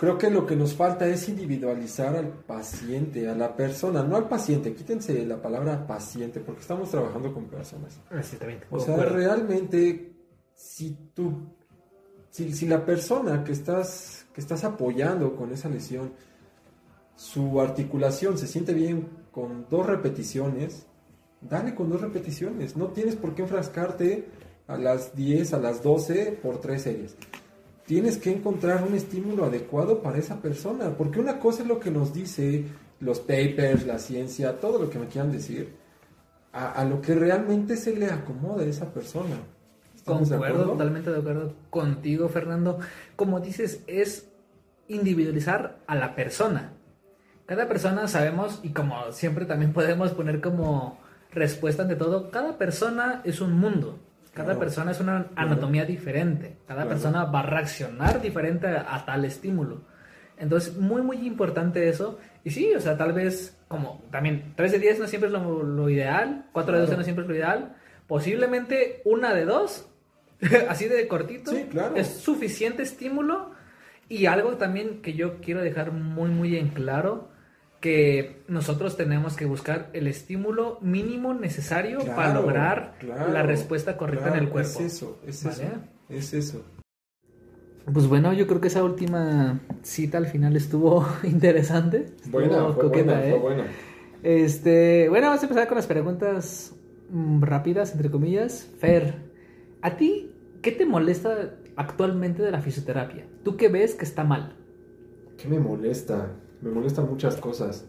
Creo 0.03 0.17
que 0.17 0.29
lo 0.29 0.45
que 0.45 0.57
nos 0.57 0.73
falta 0.73 1.07
es 1.07 1.29
individualizar 1.29 2.13
al 2.17 2.27
paciente, 2.27 3.29
a 3.29 3.35
la 3.35 3.55
persona, 3.55 4.03
no 4.03 4.17
al 4.17 4.27
paciente, 4.27 4.73
quítense 4.73 5.25
la 5.25 5.41
palabra 5.41 5.87
paciente, 5.87 6.41
porque 6.41 6.59
estamos 6.59 6.91
trabajando 6.91 7.33
con 7.33 7.45
personas. 7.45 8.01
Exactamente. 8.11 8.67
O 8.69 8.81
sea, 8.81 8.97
realmente, 8.97 10.11
si 10.53 10.97
tú, 11.13 11.55
si, 12.29 12.51
si 12.51 12.67
la 12.67 12.83
persona 12.83 13.45
que 13.45 13.53
estás 13.53 14.25
que 14.33 14.41
estás 14.41 14.65
apoyando 14.65 15.37
con 15.37 15.53
esa 15.53 15.69
lesión, 15.69 16.11
su 17.15 17.61
articulación 17.61 18.37
se 18.37 18.47
siente 18.47 18.73
bien 18.73 19.07
con 19.31 19.67
dos 19.69 19.85
repeticiones, 19.85 20.85
dale 21.39 21.75
con 21.75 21.89
dos 21.89 22.01
repeticiones. 22.01 22.75
No 22.75 22.87
tienes 22.87 23.15
por 23.15 23.35
qué 23.35 23.43
enfrascarte 23.43 24.27
a 24.67 24.75
las 24.75 25.15
10, 25.15 25.53
a 25.53 25.59
las 25.59 25.81
12 25.81 26.39
por 26.43 26.59
tres 26.59 26.81
series. 26.81 27.15
Tienes 27.85 28.17
que 28.17 28.31
encontrar 28.31 28.83
un 28.83 28.93
estímulo 28.95 29.45
adecuado 29.45 30.01
para 30.01 30.17
esa 30.17 30.41
persona, 30.41 30.91
porque 30.97 31.19
una 31.19 31.39
cosa 31.39 31.63
es 31.63 31.67
lo 31.67 31.79
que 31.79 31.91
nos 31.91 32.13
dice 32.13 32.65
los 32.99 33.19
papers, 33.19 33.85
la 33.85 33.99
ciencia, 33.99 34.59
todo 34.59 34.79
lo 34.79 34.89
que 34.89 34.99
me 34.99 35.07
quieran 35.07 35.31
decir, 35.31 35.73
a, 36.53 36.71
a 36.71 36.85
lo 36.85 37.01
que 37.01 37.13
realmente 37.15 37.75
se 37.75 37.95
le 37.95 38.05
acomoda 38.05 38.63
a 38.63 38.67
esa 38.67 38.93
persona. 38.93 39.35
Concuerdo, 40.05 40.65
totalmente 40.65 41.11
de 41.11 41.19
acuerdo 41.19 41.53
contigo, 41.69 42.27
Fernando. 42.27 42.79
Como 43.15 43.39
dices, 43.39 43.83
es 43.87 44.29
individualizar 44.87 45.79
a 45.87 45.95
la 45.95 46.15
persona. 46.15 46.73
Cada 47.45 47.67
persona 47.67 48.07
sabemos, 48.07 48.59
y 48.63 48.69
como 48.69 49.11
siempre 49.11 49.45
también 49.45 49.73
podemos 49.73 50.11
poner 50.11 50.41
como 50.41 50.99
respuesta 51.31 51.83
ante 51.83 51.95
todo, 51.95 52.31
cada 52.31 52.57
persona 52.57 53.21
es 53.23 53.41
un 53.41 53.53
mundo. 53.53 53.99
Cada 54.33 54.57
persona 54.57 54.91
es 54.91 54.99
una 54.99 55.27
anatomía 55.35 55.85
diferente. 55.85 56.57
Cada 56.67 56.87
persona 56.87 57.25
va 57.25 57.41
a 57.41 57.43
reaccionar 57.43 58.19
diferente 58.19 58.67
a, 58.67 59.03
tal 59.05 59.25
estímulo. 59.25 59.81
Entonces, 60.37 60.75
muy, 60.75 61.03
muy 61.03 61.17
importante 61.27 61.87
eso. 61.87 62.17
Y 62.43 62.49
sí, 62.49 62.73
o 62.73 62.81
sea, 62.81 62.97
tal 62.97 63.13
vez, 63.13 63.57
como 63.67 64.03
también 64.09 64.53
3 64.55 64.71
de 64.71 64.79
10 64.79 64.99
no 64.99 65.07
siempre 65.07 65.27
es 65.27 65.33
lo, 65.33 65.89
ideal, 65.89 66.47
4 66.51 66.73
de 66.73 66.81
12 66.81 66.97
no 66.97 67.03
siempre 67.03 67.23
es 67.23 67.29
lo 67.29 67.35
ideal. 67.35 67.75
Posiblemente 68.07 69.01
una 69.05 69.33
de 69.33 69.45
dos 69.45 69.87
así 70.69 70.87
de 70.87 71.07
cortito, 71.07 71.51
es 71.95 72.07
suficiente 72.07 72.81
estímulo. 72.83 73.51
Y 74.09 74.25
algo 74.25 74.57
también 74.57 75.01
que 75.01 75.13
yo 75.13 75.39
quiero 75.41 75.61
dejar 75.61 75.91
muy, 75.91 76.29
muy 76.29 76.57
en 76.57 76.69
claro, 76.69 77.29
que 77.83 78.43
nosotros 78.47 78.95
tenemos 78.95 79.35
que 79.35 79.45
buscar 79.45 79.89
el 79.91 80.07
estímulo 80.07 80.79
mínimo 80.81 81.33
necesario 81.33 81.99
para 82.15 82.33
lograr 82.33 82.95
la 83.03 83.43
respuesta 83.43 83.97
correcta 83.97 84.29
en 84.29 84.43
el 84.43 84.49
cuerpo. 84.49 84.79
Es 84.79 84.93
eso, 84.93 85.19
es 85.27 85.45
eso. 85.45 85.63
Es 86.07 86.33
eso. 86.33 86.65
Pues 87.91 88.07
bueno, 88.07 88.31
yo 88.31 88.47
creo 88.47 88.61
que 88.61 88.69
esa 88.69 88.85
última 88.85 89.59
cita 89.81 90.17
al 90.17 90.27
final 90.27 90.55
estuvo 90.55 91.05
interesante. 91.23 92.13
buena, 92.27 92.71
fue 92.71 92.87
buena, 92.87 93.25
¿eh? 93.25 93.37
buena. 93.37 93.67
Este, 94.23 95.09
bueno, 95.09 95.27
vamos 95.27 95.41
a 95.41 95.45
empezar 95.45 95.67
con 95.67 95.75
las 95.75 95.87
preguntas 95.87 96.73
mm, 97.09 97.41
rápidas, 97.41 97.91
entre 97.91 98.09
comillas. 98.09 98.69
Fer, 98.79 99.15
¿a 99.81 99.97
ti 99.97 100.33
¿Qué 100.63 100.71
te 100.71 100.85
molesta 100.85 101.55
actualmente 101.75 102.41
de 102.41 102.49
la 102.49 102.61
fisioterapia? 102.61 103.25
¿Tú 103.43 103.57
qué 103.57 103.67
ves 103.67 103.95
que 103.95 104.05
está 104.05 104.23
mal? 104.23 104.55
¿Qué 105.37 105.49
me 105.49 105.59
molesta? 105.59 106.31
Me 106.63 106.71
molestan 106.71 107.09
muchas 107.09 107.35
cosas. 107.35 107.85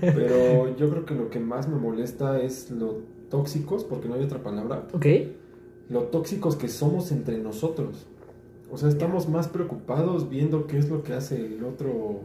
Pero 0.00 0.76
yo 0.76 0.90
creo 0.90 1.04
que 1.04 1.14
lo 1.14 1.30
que 1.30 1.40
más 1.40 1.68
me 1.68 1.76
molesta 1.76 2.40
es 2.40 2.70
lo 2.70 3.02
tóxicos, 3.30 3.84
porque 3.84 4.08
no 4.08 4.14
hay 4.14 4.24
otra 4.24 4.42
palabra. 4.42 4.88
Ok. 4.92 5.06
Lo 5.88 6.02
tóxicos 6.04 6.56
que 6.56 6.68
somos 6.68 7.12
entre 7.12 7.38
nosotros. 7.38 8.06
O 8.70 8.76
sea, 8.76 8.88
estamos 8.88 9.28
más 9.28 9.48
preocupados 9.48 10.28
viendo 10.28 10.66
qué 10.66 10.78
es 10.78 10.90
lo 10.90 11.02
que 11.02 11.14
hace 11.14 11.46
el 11.46 11.64
otro, 11.64 12.20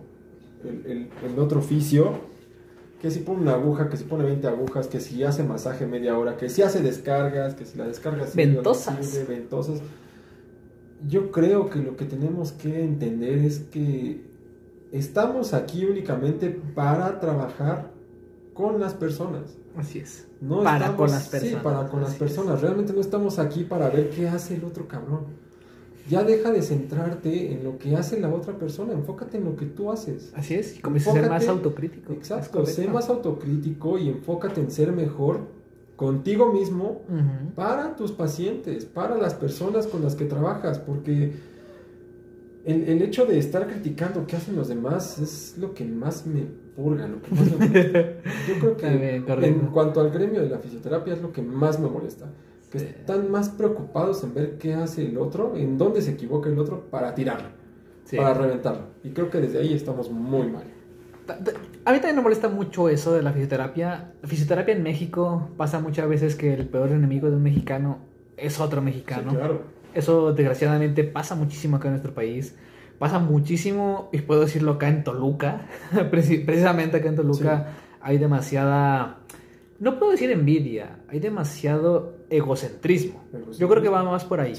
el, 0.63 1.09
el 1.23 1.39
otro 1.39 1.59
oficio 1.59 2.33
que 3.03 3.11
si 3.11 3.19
pone 3.19 3.41
una 3.41 3.55
aguja, 3.55 3.89
que 3.89 3.97
si 3.97 4.05
pone 4.05 4.23
20 4.23 4.47
agujas, 4.47 4.87
que 4.87 5.01
si 5.01 5.25
hace 5.25 5.43
masaje 5.43 5.85
media 5.85 6.17
hora, 6.17 6.37
que 6.37 6.47
si 6.47 6.61
hace 6.61 6.81
descargas, 6.81 7.53
que 7.53 7.65
si 7.65 7.77
la 7.77 7.85
descarga 7.85 8.25
ventosas. 8.33 9.27
ventosas. 9.27 9.81
Yo 11.09 11.29
creo 11.29 11.69
que 11.69 11.79
lo 11.79 11.97
que 11.97 12.05
tenemos 12.05 12.53
que 12.53 12.81
entender 12.81 13.39
es 13.39 13.59
que 13.59 14.21
estamos 14.93 15.53
aquí 15.53 15.83
únicamente 15.83 16.49
para 16.49 17.19
trabajar 17.19 17.91
con 18.53 18.79
las 18.79 18.93
personas. 18.93 19.57
Así 19.75 19.99
es. 19.99 20.27
No 20.39 20.63
para 20.63 20.95
con 20.95 21.11
las 21.11 21.27
personas. 21.27 21.53
Sí, 21.53 21.59
para 21.61 21.89
con 21.89 22.01
las 22.01 22.15
personas. 22.15 22.61
Realmente 22.61 22.93
no 22.93 23.01
estamos 23.01 23.39
aquí 23.39 23.65
para 23.65 23.89
ver 23.89 24.11
qué 24.11 24.29
hace 24.29 24.55
el 24.55 24.63
otro 24.63 24.87
cabrón 24.87 25.43
ya 26.09 26.23
deja 26.23 26.51
de 26.51 26.61
centrarte 26.61 27.53
en 27.53 27.63
lo 27.63 27.77
que 27.77 27.95
hace 27.95 28.19
la 28.19 28.29
otra 28.29 28.57
persona, 28.57 28.93
enfócate 28.93 29.37
en 29.37 29.45
lo 29.45 29.55
que 29.55 29.65
tú 29.65 29.91
haces. 29.91 30.31
Así 30.35 30.55
es, 30.55 30.77
y 30.77 30.81
comienza 30.81 31.11
a 31.11 31.13
ser 31.13 31.29
más 31.29 31.47
autocrítico. 31.47 32.13
Exacto, 32.13 32.65
sé 32.65 32.87
más 32.87 33.09
autocrítico 33.09 33.97
y 33.97 34.09
enfócate 34.09 34.59
en 34.59 34.71
ser 34.71 34.91
mejor 34.91 35.47
contigo 35.95 36.51
mismo 36.51 37.03
para 37.55 37.95
tus 37.95 38.11
pacientes, 38.11 38.85
para 38.85 39.17
las 39.17 39.33
personas 39.33 39.87
con 39.87 40.03
las 40.03 40.15
que 40.15 40.25
trabajas, 40.25 40.79
porque 40.79 41.33
el, 42.65 42.83
el, 42.89 43.01
hecho 43.01 43.25
de 43.25 43.37
estar 43.37 43.67
criticando 43.67 44.25
qué 44.25 44.37
hacen 44.37 44.55
los 44.55 44.67
demás 44.67 45.19
es 45.19 45.57
lo 45.57 45.73
que 45.73 45.85
más 45.85 46.25
me 46.25 46.45
purga, 46.75 47.07
lo 47.07 47.21
que 47.21 47.31
más 47.35 47.59
me 47.59 47.67
Yo 48.47 48.59
creo 48.59 48.77
que 48.77 49.15
en 49.15 49.67
cuanto 49.67 50.01
al 50.01 50.11
gremio 50.11 50.41
de 50.41 50.49
la 50.49 50.59
fisioterapia 50.59 51.13
es 51.13 51.21
lo 51.21 51.31
que 51.31 51.41
más 51.41 51.79
me 51.79 51.89
molesta 51.89 52.29
que 52.73 52.79
están 52.79 53.29
más 53.29 53.49
preocupados 53.49 54.23
en 54.23 54.33
ver 54.33 54.57
qué 54.57 54.73
hace 54.73 55.05
el 55.05 55.17
otro, 55.19 55.55
en 55.55 55.77
dónde 55.77 56.01
se 56.01 56.11
equivoca 56.11 56.49
el 56.49 56.57
otro 56.57 56.89
para 56.89 57.13
tirarlo, 57.13 57.49
para 58.15 58.33
reventarlo. 58.33 58.87
Y 59.03 59.11
creo 59.11 59.29
que 59.29 59.39
desde 59.39 59.59
ahí 59.59 59.73
estamos 59.73 60.09
muy 60.09 60.47
mal. 60.47 60.63
A 61.85 61.91
mí 61.91 61.97
también 61.97 62.15
me 62.15 62.21
molesta 62.23 62.49
mucho 62.49 62.89
eso 62.89 63.13
de 63.13 63.21
la 63.21 63.31
fisioterapia. 63.31 64.13
La 64.21 64.27
fisioterapia 64.27 64.73
en 64.73 64.81
México 64.81 65.49
pasa 65.55 65.79
muchas 65.79 66.09
veces 66.09 66.35
que 66.35 66.53
el 66.53 66.67
peor 66.67 66.91
enemigo 66.91 67.29
de 67.29 67.35
un 67.35 67.43
mexicano 67.43 67.99
es 68.37 68.59
otro 68.59 68.81
mexicano. 68.81 69.31
claro. 69.31 69.61
Eso 69.93 70.33
desgraciadamente 70.33 71.03
pasa 71.03 71.35
muchísimo 71.35 71.77
acá 71.77 71.87
en 71.87 71.93
nuestro 71.93 72.13
país. 72.13 72.55
Pasa 72.99 73.19
muchísimo, 73.19 74.09
y 74.13 74.19
puedo 74.19 74.41
decirlo 74.41 74.73
acá 74.73 74.87
en 74.87 75.03
Toluca. 75.03 75.67
Precisamente 76.11 76.97
acá 76.97 77.09
en 77.09 77.15
Toluca 77.15 77.73
hay 78.01 78.17
demasiada 78.17 79.23
no 79.83 79.99
puedo 79.99 80.13
decir 80.13 80.31
envidia, 80.31 80.99
hay 81.09 81.19
demasiado 81.19 82.15
egocentrismo. 82.29 83.21
Yo 83.59 83.67
creo 83.67 83.83
que 83.83 83.89
va 83.89 84.01
más 84.01 84.23
por 84.23 84.39
ahí. 84.39 84.53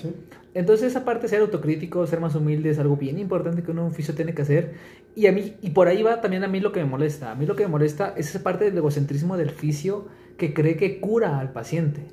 Entonces 0.52 0.88
esa 0.88 1.06
parte 1.06 1.28
ser 1.28 1.40
autocrítico, 1.40 2.06
ser 2.06 2.20
más 2.20 2.34
humilde 2.34 2.68
es 2.68 2.78
algo 2.78 2.98
bien 2.98 3.18
importante 3.18 3.62
que 3.62 3.70
un 3.70 3.78
oficio 3.78 4.14
tiene 4.14 4.34
que 4.34 4.42
hacer. 4.42 4.74
Y 5.14 5.26
a 5.26 5.32
mí 5.32 5.54
y 5.62 5.70
por 5.70 5.88
ahí 5.88 6.02
va 6.02 6.20
también 6.20 6.44
a 6.44 6.48
mí 6.48 6.60
lo 6.60 6.72
que 6.72 6.80
me 6.80 6.90
molesta. 6.90 7.30
A 7.30 7.34
mí 7.36 7.46
lo 7.46 7.56
que 7.56 7.62
me 7.62 7.70
molesta 7.70 8.12
es 8.18 8.28
esa 8.28 8.42
parte 8.42 8.66
del 8.66 8.76
egocentrismo 8.76 9.38
del 9.38 9.48
oficio 9.48 10.08
que 10.36 10.52
cree 10.52 10.76
que 10.76 11.00
cura 11.00 11.38
al 11.38 11.52
paciente. 11.52 12.08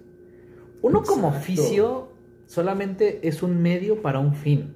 Uno 0.81 1.03
como 1.03 1.27
oficio 1.27 2.11
solamente 2.52 3.28
es 3.28 3.42
un 3.42 3.62
medio 3.62 4.02
para 4.02 4.20
un 4.20 4.36
fin 4.36 4.76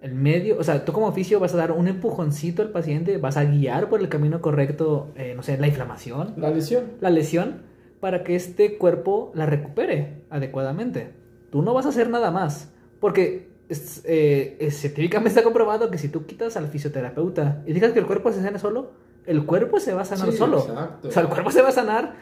el 0.00 0.14
medio, 0.14 0.58
o 0.58 0.62
sea, 0.62 0.84
tú 0.84 0.92
como 0.92 1.06
oficio 1.06 1.40
vas 1.40 1.54
a 1.54 1.56
dar 1.56 1.72
un 1.72 1.88
empujoncito 1.88 2.62
al 2.62 2.70
paciente, 2.70 3.16
vas 3.18 3.36
a 3.36 3.44
guiar 3.44 3.88
por 3.88 4.00
el 4.00 4.08
camino 4.08 4.40
correcto, 4.40 5.08
eh, 5.16 5.34
no 5.34 5.42
sé, 5.42 5.58
la 5.58 5.66
inflamación. 5.66 6.34
La 6.36 6.50
lesión. 6.50 6.84
La 7.00 7.10
lesión, 7.10 7.62
para 8.00 8.22
que 8.22 8.36
este 8.36 8.78
cuerpo 8.78 9.32
la 9.34 9.46
recupere 9.46 10.22
adecuadamente. 10.30 11.10
Tú 11.50 11.62
no 11.62 11.74
vas 11.74 11.86
a 11.86 11.88
hacer 11.88 12.10
nada 12.10 12.30
más, 12.30 12.70
porque 13.00 13.48
eh, 13.68 14.68
científicamente 14.70 15.30
está 15.30 15.42
comprobado 15.42 15.90
que 15.90 15.98
si 15.98 16.08
tú 16.08 16.26
quitas 16.26 16.56
al 16.56 16.68
fisioterapeuta 16.68 17.62
y 17.66 17.72
digas 17.72 17.92
que 17.92 17.98
el 17.98 18.06
cuerpo 18.06 18.30
se 18.30 18.40
sana 18.40 18.58
solo, 18.58 18.92
el 19.26 19.44
cuerpo 19.46 19.80
se 19.80 19.94
va 19.94 20.02
a 20.02 20.04
sanar 20.04 20.32
solo. 20.32 20.58
O 21.02 21.10
sea, 21.10 21.22
el 21.22 21.28
cuerpo 21.28 21.50
se 21.50 21.60
va 21.60 21.70
a 21.70 21.72
sanar, 21.72 22.14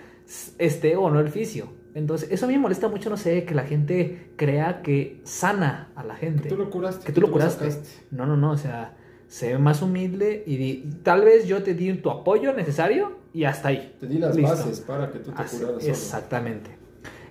este 0.59 0.97
o 0.97 1.11
no 1.11 1.21
el 1.21 1.29
fisio. 1.29 1.69
Entonces, 1.95 2.31
eso 2.31 2.45
a 2.45 2.49
mí 2.49 2.55
me 2.55 2.61
molesta 2.61 2.89
mucho, 2.89 3.09
no 3.09 3.17
sé, 3.17 3.45
que 3.45 3.55
la 3.55 3.65
gente 3.65 4.31
crea 4.37 4.83
que 4.83 5.21
sana 5.25 5.89
a 5.97 6.05
la 6.05 6.15
gente. 6.15 6.43
Que 6.43 6.49
tú 6.51 6.57
lo 6.57 6.69
curaste. 6.71 7.07
Que 7.07 7.13
tú 7.13 7.21
lo 7.23 7.29
lo 7.29 7.33
curaste. 7.33 7.71
No, 8.11 8.27
no, 8.27 8.37
no, 8.37 8.51
o 8.51 8.57
sea, 8.59 8.97
sé 9.29 9.57
más 9.59 9.81
humilde 9.81 10.45
y, 10.47 10.57
di- 10.59 10.91
tal 11.03 11.23
vez 11.25 11.47
yo 11.47 11.63
te 11.63 11.73
di 11.75 11.93
tu 11.95 12.11
apoyo 12.11 12.53
necesario 12.53 13.17
y 13.33 13.45
hasta 13.45 13.69
ahí. 13.69 13.97
Te 13.99 14.07
di 14.07 14.19
las 14.19 14.37
Listo. 14.37 14.51
bases 14.51 14.81
para 14.81 15.11
que 15.11 15.21
tú 15.21 15.33
te 15.33 15.41
Así- 15.43 15.57
curaras 15.59 15.81
solo. 15.83 15.93
exactamente. 15.93 16.71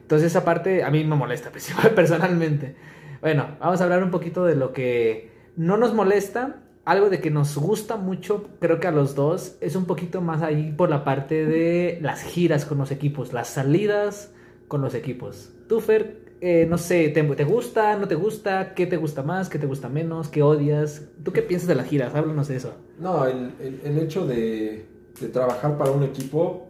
Entonces 0.01 0.31
esa 0.31 0.43
parte 0.43 0.83
a 0.83 0.89
mí 0.89 1.03
me 1.03 1.15
molesta 1.15 1.51
personalmente. 1.95 2.75
Bueno, 3.21 3.57
vamos 3.59 3.81
a 3.81 3.83
hablar 3.83 4.03
un 4.03 4.11
poquito 4.11 4.45
de 4.45 4.55
lo 4.55 4.73
que 4.73 5.31
no 5.55 5.77
nos 5.77 5.93
molesta. 5.93 6.63
Algo 6.85 7.09
de 7.09 7.19
que 7.19 7.31
nos 7.31 7.57
gusta 7.57 7.97
mucho, 7.97 8.47
creo 8.59 8.79
que 8.79 8.87
a 8.87 8.91
los 8.91 9.15
dos, 9.15 9.55
es 9.59 9.75
un 9.75 9.85
poquito 9.85 10.21
más 10.21 10.43
ahí 10.43 10.71
por 10.71 10.89
la 10.89 11.03
parte 11.03 11.45
de 11.45 11.97
las 12.01 12.21
giras 12.21 12.65
con 12.65 12.77
los 12.77 12.91
equipos, 12.91 13.33
las 13.33 13.49
salidas 13.49 14.31
con 14.67 14.81
los 14.81 14.93
equipos. 14.93 15.51
Tú, 15.67 15.79
Fer, 15.81 16.35
eh, 16.41 16.67
no 16.69 16.77
sé, 16.77 17.09
¿te, 17.09 17.23
te 17.23 17.43
gusta, 17.43 17.97
no 17.97 18.07
te 18.07 18.13
gusta? 18.15 18.75
¿Qué 18.75 18.85
te 18.85 18.97
gusta 18.97 19.23
más? 19.23 19.49
¿Qué 19.49 19.57
te 19.57 19.65
gusta 19.65 19.89
menos? 19.89 20.29
¿Qué 20.29 20.43
odias? 20.43 21.07
¿Tú 21.23 21.33
qué 21.33 21.41
piensas 21.41 21.67
de 21.67 21.73
las 21.75 21.87
giras? 21.87 22.13
Háblanos 22.13 22.47
de 22.49 22.57
eso. 22.57 22.73
No, 22.99 23.25
el, 23.25 23.51
el- 23.59 23.81
el 23.83 23.97
hecho 23.99 24.27
de, 24.27 24.85
de 25.19 25.27
trabajar 25.29 25.77
para 25.79 25.89
un 25.91 26.03
equipo 26.03 26.67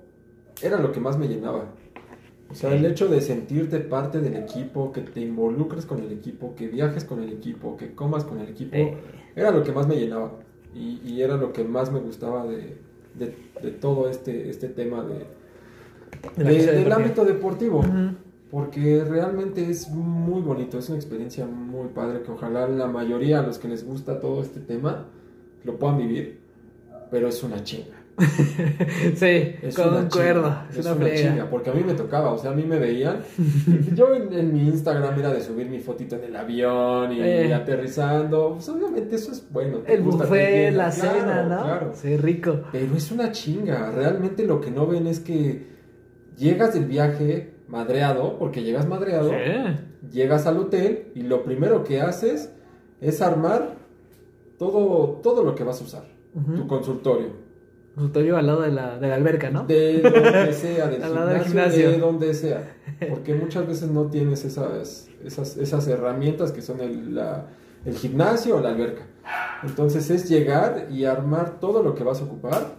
era 0.61 0.79
lo 0.79 0.91
que 0.93 0.99
más 1.01 1.17
me 1.17 1.27
llenaba. 1.27 1.65
O 2.49 2.53
sea, 2.55 2.73
el 2.75 2.85
hecho 2.85 3.07
de 3.07 3.21
sentirte 3.21 3.79
parte 3.79 4.21
del 4.21 4.35
equipo, 4.35 4.91
que 4.91 5.01
te 5.01 5.19
involucres 5.21 5.85
con 5.85 5.99
el 5.99 6.11
equipo, 6.11 6.55
que 6.55 6.67
viajes 6.67 7.03
con 7.03 7.21
el 7.21 7.29
equipo, 7.33 7.75
que 7.75 7.93
comas 7.93 8.23
con 8.23 8.39
el 8.39 8.47
equipo, 8.49 8.75
era 9.35 9.51
lo 9.51 9.63
que 9.63 9.71
más 9.71 9.87
me 9.87 9.95
llenaba. 9.95 10.31
Y, 10.73 11.01
y 11.05 11.21
era 11.21 11.37
lo 11.37 11.51
que 11.53 11.63
más 11.63 11.91
me 11.91 11.99
gustaba 11.99 12.45
de, 12.45 12.77
de- 13.17 13.35
de 13.61 13.71
todo 13.71 14.09
este, 14.09 14.49
este 14.49 14.67
tema 14.69 15.03
de, 15.03 15.25
De 16.43 16.43
del 16.73 16.91
ámbito 16.91 17.25
deportivo. 17.25 17.81
Porque 18.51 19.03
realmente 19.03 19.69
es 19.69 19.89
muy 19.89 20.41
bonito, 20.41 20.77
es 20.77 20.87
una 20.89 20.97
experiencia 20.97 21.45
muy 21.45 21.89
padre 21.89 22.21
que 22.21 22.31
ojalá 22.31 22.67
la 22.67 22.87
mayoría, 22.87 23.39
a 23.39 23.43
los 23.43 23.57
que 23.57 23.67
les 23.67 23.85
gusta 23.85 24.19
todo 24.21 24.41
este 24.41 24.59
tema, 24.59 25.07
lo 25.63 25.77
puedan 25.77 25.97
vivir, 25.97 26.39
pero 27.11 27.27
es 27.27 27.41
una 27.43 27.63
chinga. 27.63 27.94
sí, 29.15 29.55
Es 29.61 29.77
una 29.77 30.01
concuerdo. 30.01 30.41
chinga, 30.43 30.67
Es, 30.71 30.85
una, 30.85 30.95
una 30.95 31.13
chinga, 31.15 31.49
porque 31.49 31.69
a 31.69 31.73
mí 31.73 31.83
me 31.83 31.93
tocaba, 31.93 32.31
o 32.31 32.37
sea, 32.37 32.51
a 32.51 32.53
mí 32.53 32.63
me 32.63 32.79
veían. 32.79 33.19
yo 33.93 34.13
en, 34.15 34.31
en 34.33 34.53
mi 34.53 34.67
Instagram 34.67 35.19
era 35.19 35.33
de 35.33 35.41
subir 35.41 35.69
mi 35.69 35.79
fotito 35.79 36.15
en 36.15 36.23
el 36.25 36.35
avión 36.35 37.11
y 37.11 37.21
Eh. 37.21 37.53
aterrizando. 37.53 38.53
Pues 38.53 38.69
obviamente 38.69 39.15
eso 39.15 39.31
es 39.31 39.45
bueno. 39.51 39.79
El 39.85 40.01
gusta, 40.03 40.23
buffet, 40.25 40.73
la 40.73 40.89
claro, 40.91 41.11
cena, 41.19 41.43
¿no? 41.43 41.63
Claro. 41.63 41.91
Sí, 41.93 42.17
rico. 42.17 42.61
Pero 42.71 42.95
es 42.95 43.11
una 43.11 43.31
chinga. 43.31 43.91
Realmente 43.91 44.45
lo 44.45 44.61
que 44.61 44.71
no 44.71 44.87
ven 44.87 45.07
es 45.07 45.19
que 45.19 45.67
llegas 46.37 46.73
del 46.73 46.85
viaje 46.85 47.53
madreado, 47.67 48.37
porque 48.39 48.63
llegas 48.63 48.87
madreado. 48.87 49.31
Llegas 50.11 50.45
al 50.45 50.57
hotel 50.59 51.07
y 51.15 51.23
lo 51.23 51.43
primero 51.43 51.83
que 51.83 51.99
haces 51.99 52.51
es 53.01 53.21
armar 53.21 53.75
todo, 54.57 55.19
todo 55.23 55.43
lo 55.43 55.55
que 55.55 55.63
vas 55.63 55.81
a 55.81 55.83
usar. 55.83 56.03
Tu 56.55 56.67
consultorio. 56.67 57.44
Consultorio 57.95 58.37
al 58.37 58.45
lado 58.47 58.61
de 58.61 58.71
la, 58.71 58.99
de 58.99 59.07
la 59.07 59.15
alberca, 59.15 59.49
¿no? 59.49 59.65
De 59.65 60.01
donde 60.01 60.53
sea, 60.53 60.87
del 60.89 61.01
gimnasio. 61.43 61.91
de 61.91 61.97
donde 61.97 62.33
sea. 62.33 62.75
Porque 63.09 63.33
muchas 63.33 63.65
veces 63.67 63.89
no 63.89 64.05
tienes 64.07 64.43
esas, 64.45 65.07
esas, 65.23 65.55
esas 65.57 65.87
herramientas 65.87 66.51
que 66.51 66.61
son 66.61 66.81
el, 66.81 67.15
la- 67.15 67.45
el 67.85 67.95
gimnasio 67.95 68.57
o 68.57 68.59
la 68.59 68.69
alberca. 68.69 69.03
Entonces 69.63 70.09
es 70.09 70.27
llegar 70.29 70.87
y 70.91 71.05
armar 71.05 71.59
todo 71.59 71.81
lo 71.83 71.95
que 71.95 72.03
vas 72.03 72.19
a 72.21 72.25
ocupar 72.25 72.75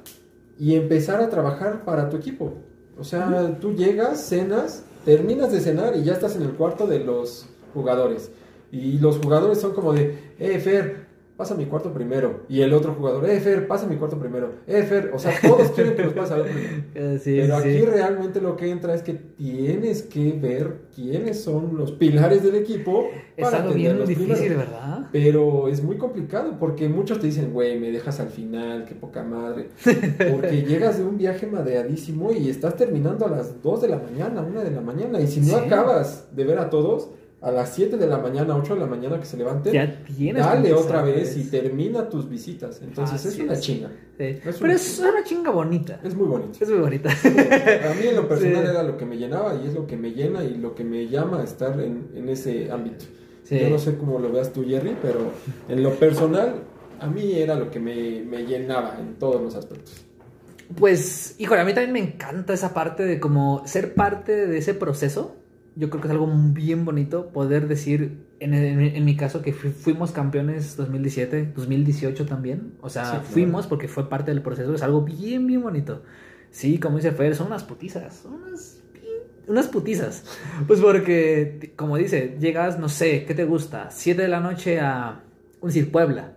y 0.59 0.75
empezar 0.75 1.21
a 1.23 1.29
trabajar 1.31 1.85
para 1.85 2.09
tu 2.11 2.17
equipo. 2.17 2.55
O 2.99 3.05
sea, 3.05 3.57
tú 3.61 3.73
llegas, 3.75 4.21
cenas, 4.21 4.85
terminas 5.05 5.51
de 5.53 5.61
cenar 5.61 5.97
y 5.97 6.03
ya 6.05 6.13
estás 6.15 6.37
en 6.37 6.43
el 6.43 6.51
cuarto 6.51 6.87
de 6.87 7.01
los 7.01 7.47
jugadores. 7.73 8.31
Y 8.73 8.99
los 8.99 9.19
jugadores 9.19 9.61
son 9.61 9.73
como 9.73 9.93
de, 9.93 10.19
eh, 10.39 10.59
Fer, 10.59 11.06
pasa 11.37 11.55
mi 11.55 11.67
cuarto 11.67 11.93
primero. 11.93 12.45
Y 12.49 12.63
el 12.63 12.73
otro 12.73 12.95
jugador, 12.95 13.29
eh, 13.29 13.39
Fer, 13.41 13.67
pasa 13.67 13.87
mi 13.87 13.97
cuarto 13.97 14.19
primero. 14.19 14.53
Eh, 14.67 14.83
Fer, 14.83 15.11
o 15.15 15.19
sea, 15.19 15.33
todos 15.43 15.71
quieren 15.73 15.95
que 15.95 16.03
los 16.05 16.13
pase 16.15 16.35
a 16.35 16.37
ver 16.39 16.47
primero. 16.53 16.83
Eh, 16.95 17.19
sí, 17.23 17.37
Pero 17.41 17.61
sí. 17.61 17.69
aquí 17.69 17.85
realmente 17.85 18.41
lo 18.41 18.57
que 18.57 18.71
entra 18.71 18.95
es 18.95 19.03
que 19.03 19.13
tienes 19.13 20.03
que 20.03 20.33
ver 20.33 20.87
quiénes 20.95 21.43
son 21.43 21.77
los 21.77 21.93
pilares 21.93 22.43
del 22.43 22.55
equipo. 22.55 23.05
Es 23.37 23.53
algo 23.53 23.75
bien 23.75 24.05
difícil. 24.07 24.55
¿verdad? 24.57 25.09
Pero 25.13 25.69
es 25.69 25.83
muy 25.83 25.99
complicado 25.99 26.57
porque 26.59 26.89
muchos 26.89 27.21
te 27.21 27.27
dicen, 27.27 27.53
güey, 27.53 27.79
me 27.79 27.91
dejas 27.93 28.19
al 28.21 28.29
final, 28.31 28.85
qué 28.87 28.95
poca 28.95 29.23
madre. 29.23 29.69
Porque 30.33 30.63
llegas 30.63 30.99
de 30.99 31.05
un 31.05 31.17
viaje 31.19 31.47
madreadísimo 31.47 32.33
y 32.33 32.49
estás 32.49 32.77
terminando 32.77 33.27
a 33.27 33.31
las 33.31 33.63
2 33.63 33.83
de 33.83 33.89
la 33.89 33.99
mañana, 33.99 34.43
1 34.43 34.65
de 34.65 34.71
la 34.71 34.81
mañana. 34.81 35.21
Y 35.21 35.27
si 35.27 35.41
no 35.41 35.47
Sí. 35.59 35.65
acabas 35.67 36.29
de 36.35 36.45
ver 36.45 36.59
a 36.59 36.71
todos, 36.71 37.11
a 37.41 37.51
las 37.51 37.75
7 37.75 37.97
de 37.97 38.07
la 38.07 38.19
mañana, 38.19 38.57
8 38.57 38.75
de 38.75 38.81
la 38.81 38.87
mañana 38.87 39.21
que 39.21 39.27
se 39.27 39.37
Ya 39.73 40.03
tienes 40.05 40.45
dale 40.45 40.73
otra 40.73 41.03
vez 41.03 41.37
y 41.37 41.45
termina 41.45 42.09
tus 42.09 42.29
visitas. 42.29 42.81
Entonces 42.83 43.25
es 43.25 43.39
una 43.39 43.59
chinga. 43.59 43.91
Sí. 44.17 44.25
es 44.25 44.41
Pero 44.43 44.65
una 44.65 44.75
es 44.75 44.99
una 44.99 45.25
chinga 45.25 45.51
bonita. 45.51 46.01
Es 46.03 46.15
muy 46.15 46.27
bonito. 46.27 46.59
Es 46.61 46.69
muy 46.69 46.79
bonita. 46.79 47.11
A 47.11 47.95
mí 47.95 48.07
en 48.07 48.17
lo 48.17 48.27
personal 48.27 48.65
era 48.65 48.83
lo 48.83 48.97
que 48.97 49.05
me 49.05 49.17
llenaba 49.17 49.55
y 49.63 49.69
es 49.69 49.75
lo 49.75 49.87
que 49.87 49.97
me 49.97 50.13
llena 50.13 50.43
y 50.45 50.55
lo 50.55 50.75
que 50.75 50.85
me 50.85 51.07
llama 51.09 51.41
a 51.41 51.45
estar 51.45 51.79
en, 51.81 52.11
en 52.15 52.29
ese 52.29 52.71
ámbito. 52.71 53.05
Yo 53.51 53.71
no 53.71 53.79
sé 53.79 53.97
cómo 53.97 54.19
lo 54.19 54.33
veas 54.33 54.53
tú, 54.53 54.65
Jerry, 54.67 54.97
pero 55.01 55.31
en 55.69 55.83
lo 55.83 55.95
personal 55.95 56.55
a 56.99 57.07
mí 57.07 57.35
era 57.35 57.55
lo 57.55 57.71
que 57.71 57.79
me, 57.79 58.23
me 58.23 58.45
llenaba 58.45 58.97
en 58.99 59.15
todos 59.15 59.41
los 59.41 59.55
aspectos. 59.55 60.05
Pues, 60.75 61.37
híjole, 61.39 61.61
a 61.61 61.65
mí 61.65 61.73
también 61.73 61.93
me 61.93 62.01
encanta 62.01 62.53
esa 62.53 62.75
parte 62.75 63.05
de 63.05 63.21
como 63.21 63.63
ser 63.67 63.95
parte 63.95 64.47
de 64.47 64.59
ese 64.59 64.75
proceso. 64.75 65.37
Yo 65.79 65.91
creo 65.91 66.01
que 66.01 66.09
es 66.09 66.13
algo 66.13 66.27
bien 66.53 66.85
bonito 66.87 67.29
poder 67.29 67.69
decir, 67.69 68.25
en, 68.41 68.55
en- 68.55 68.81
en 68.81 69.05
mi 69.05 69.15
caso, 69.17 69.43
que 69.43 69.53
fu- 69.53 69.71
fuimos 69.71 70.11
campeones 70.11 70.77
2017, 70.77 71.53
2018 71.55 72.25
también. 72.27 72.73
O 72.81 72.89
sea, 72.89 73.05
Sí, 73.05 73.11
claro. 73.11 73.25
fuimos 73.27 73.67
porque 73.67 73.87
fue 73.87 74.09
parte 74.09 74.31
del 74.31 74.43
proceso. 74.43 74.75
Es 74.75 74.83
algo 74.83 75.03
bien, 75.03 75.47
bien 75.47 75.63
bonito. 75.63 76.03
Sí, 76.51 76.79
como 76.79 76.97
dice 76.97 77.13
Fer, 77.13 77.37
son 77.37 77.49
unas 77.49 77.63
putizas. 77.65 78.15
Son 78.23 78.35
unas, 78.35 78.81
unas 79.47 79.69
putizas. 79.69 80.25
Pues 80.67 80.81
porque, 80.81 81.73
como 81.77 81.97
dice, 81.99 82.37
llegas, 82.41 82.79
no 82.79 82.89
sé, 82.89 83.25
¿qué 83.27 83.35
te 83.35 83.45
gusta? 83.45 83.91
7 83.91 84.23
de 84.23 84.29
la 84.29 84.41
noche 84.41 84.81
a, 84.81 85.21
un 85.61 85.69
decir, 85.69 85.93
Puebla. 85.93 86.33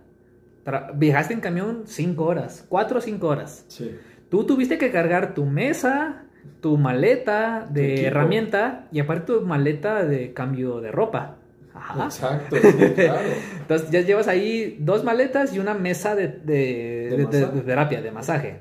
Tra- 0.66 0.92
Viajaste 0.98 1.32
en 1.32 1.40
camión 1.40 1.84
5 1.86 2.24
horas, 2.24 2.66
4 2.68 2.98
o 2.98 3.00
5 3.00 3.26
horas. 3.26 3.64
Sí. 3.68 3.90
Tú 4.28 4.44
tuviste 4.44 4.76
que 4.76 4.90
cargar 4.90 5.32
tu 5.34 5.46
mesa, 5.46 6.24
tu 6.60 6.76
maleta 6.76 7.66
de 7.70 8.04
herramienta 8.06 8.86
y 8.92 9.00
aparte 9.00 9.32
tu 9.32 9.40
maleta 9.42 10.04
de 10.04 10.32
cambio 10.32 10.80
de 10.80 10.90
ropa. 10.92 11.36
Ajá. 11.74 12.04
Exacto, 12.04 12.56
claro. 12.94 13.20
Entonces 13.60 13.90
ya 13.90 14.00
llevas 14.02 14.28
ahí 14.28 14.76
dos 14.80 15.04
maletas 15.04 15.54
y 15.54 15.58
una 15.58 15.74
mesa 15.74 16.14
de, 16.14 16.28
de- 16.28 17.62
terapia, 17.64 18.02
de 18.02 18.10
masaje. 18.10 18.60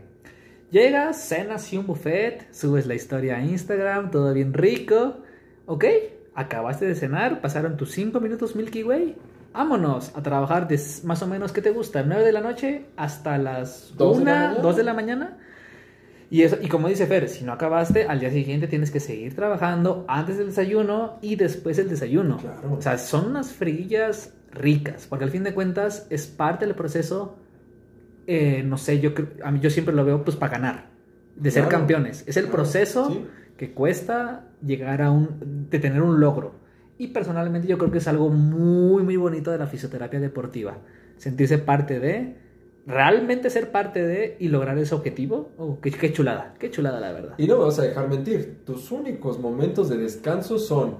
Llegas, 0.71 1.17
cenas 1.21 1.73
y 1.73 1.77
un 1.77 1.87
buffet, 1.87 2.47
subes 2.53 2.85
la 2.85 2.93
historia 2.93 3.37
a 3.37 3.41
Instagram, 3.43 4.11
todo 4.11 4.31
bien 4.33 4.53
rico. 4.53 5.17
Ok, 5.65 5.85
acabaste 6.35 6.85
de 6.85 6.93
cenar, 6.95 7.41
pasaron 7.41 7.75
tus 7.75 7.91
5 7.91 8.19
minutos 8.19 8.55
Milky 8.55 8.83
Way. 8.83 9.15
Vámonos 9.51 10.15
a 10.15 10.21
trabajar 10.21 10.67
de 10.67 10.79
más 11.03 11.23
o 11.23 11.27
menos, 11.27 11.51
¿qué 11.51 11.61
te 11.63 11.71
gusta? 11.71 12.03
9 12.03 12.23
de 12.23 12.31
la 12.31 12.41
noche 12.41 12.85
hasta 12.97 13.39
las 13.39 13.93
¿Dos 13.97 14.19
de 14.19 14.25
la 14.25 14.31
1, 14.31 14.41
mañana? 14.43 14.61
2 14.61 14.77
de 14.77 14.83
la 14.83 14.93
mañana. 14.93 15.37
Y, 16.31 16.43
eso, 16.43 16.57
y 16.61 16.67
como 16.67 16.87
dice 16.87 17.07
Fer, 17.07 17.27
si 17.27 17.43
no 17.43 17.53
acabaste, 17.53 18.03
al 18.03 18.19
día 18.19 18.29
siguiente 18.29 18.67
tienes 18.67 18.91
que 18.91 18.99
seguir 18.99 19.35
trabajando 19.35 20.05
antes 20.07 20.37
del 20.37 20.47
desayuno 20.47 21.17
y 21.21 21.35
después 21.35 21.77
del 21.77 21.89
desayuno. 21.89 22.37
Claro. 22.37 22.73
O 22.73 22.81
sea, 22.81 22.97
son 22.99 23.25
unas 23.25 23.51
friguillas 23.51 24.33
ricas, 24.51 25.07
porque 25.07 25.25
al 25.25 25.31
fin 25.31 25.43
de 25.43 25.53
cuentas 25.53 26.05
es 26.09 26.27
parte 26.27 26.65
del 26.65 26.75
proceso, 26.75 27.37
eh, 28.27 28.61
no 28.63 28.77
sé, 28.77 28.99
yo, 28.99 29.11
a 29.43 29.51
mí 29.51 29.59
yo 29.59 29.69
siempre 29.69 29.93
lo 29.93 30.05
veo 30.05 30.23
pues 30.23 30.37
para 30.37 30.51
ganar, 30.51 30.89
de 31.35 31.49
ser 31.49 31.63
Claro, 31.63 31.79
campeones. 31.79 32.23
Es 32.27 32.37
el 32.37 32.43
claro, 32.43 32.57
proceso 32.57 33.09
sí. 33.09 33.25
que 33.57 33.73
cuesta 33.73 34.45
llegar 34.63 35.01
a 35.01 35.09
un, 35.11 35.67
de 35.69 35.79
tener 35.79 36.01
un 36.01 36.19
logro. 36.19 36.53
Y 36.99 37.07
personalmente 37.07 37.67
yo 37.67 37.77
creo 37.77 37.91
que 37.91 37.99
es 37.99 38.07
algo 38.07 38.29
muy, 38.29 39.03
muy 39.03 39.15
bonito 39.15 39.51
de 39.51 39.57
la 39.57 39.67
fisioterapia 39.67 40.19
deportiva. 40.19 40.77
Sentirse 41.17 41.57
parte 41.57 41.99
de, 41.99 42.35
realmente 42.85 43.49
ser 43.49 43.71
parte 43.71 44.01
de 44.05 44.35
y 44.39 44.47
lograr 44.47 44.77
ese 44.77 44.95
objetivo. 44.95 45.51
Oh, 45.57 45.79
qué, 45.81 45.91
qué 45.91 46.11
chulada, 46.13 46.55
qué 46.59 46.71
chulada 46.71 46.99
la 46.99 47.11
verdad. 47.11 47.33
Y 47.37 47.47
no 47.47 47.57
me 47.59 47.65
vas 47.65 47.79
a 47.79 47.83
dejar 47.83 48.07
mentir, 48.09 48.59
tus 48.65 48.91
únicos 48.91 49.39
momentos 49.39 49.89
de 49.89 49.97
descanso 49.97 50.57
son 50.57 50.97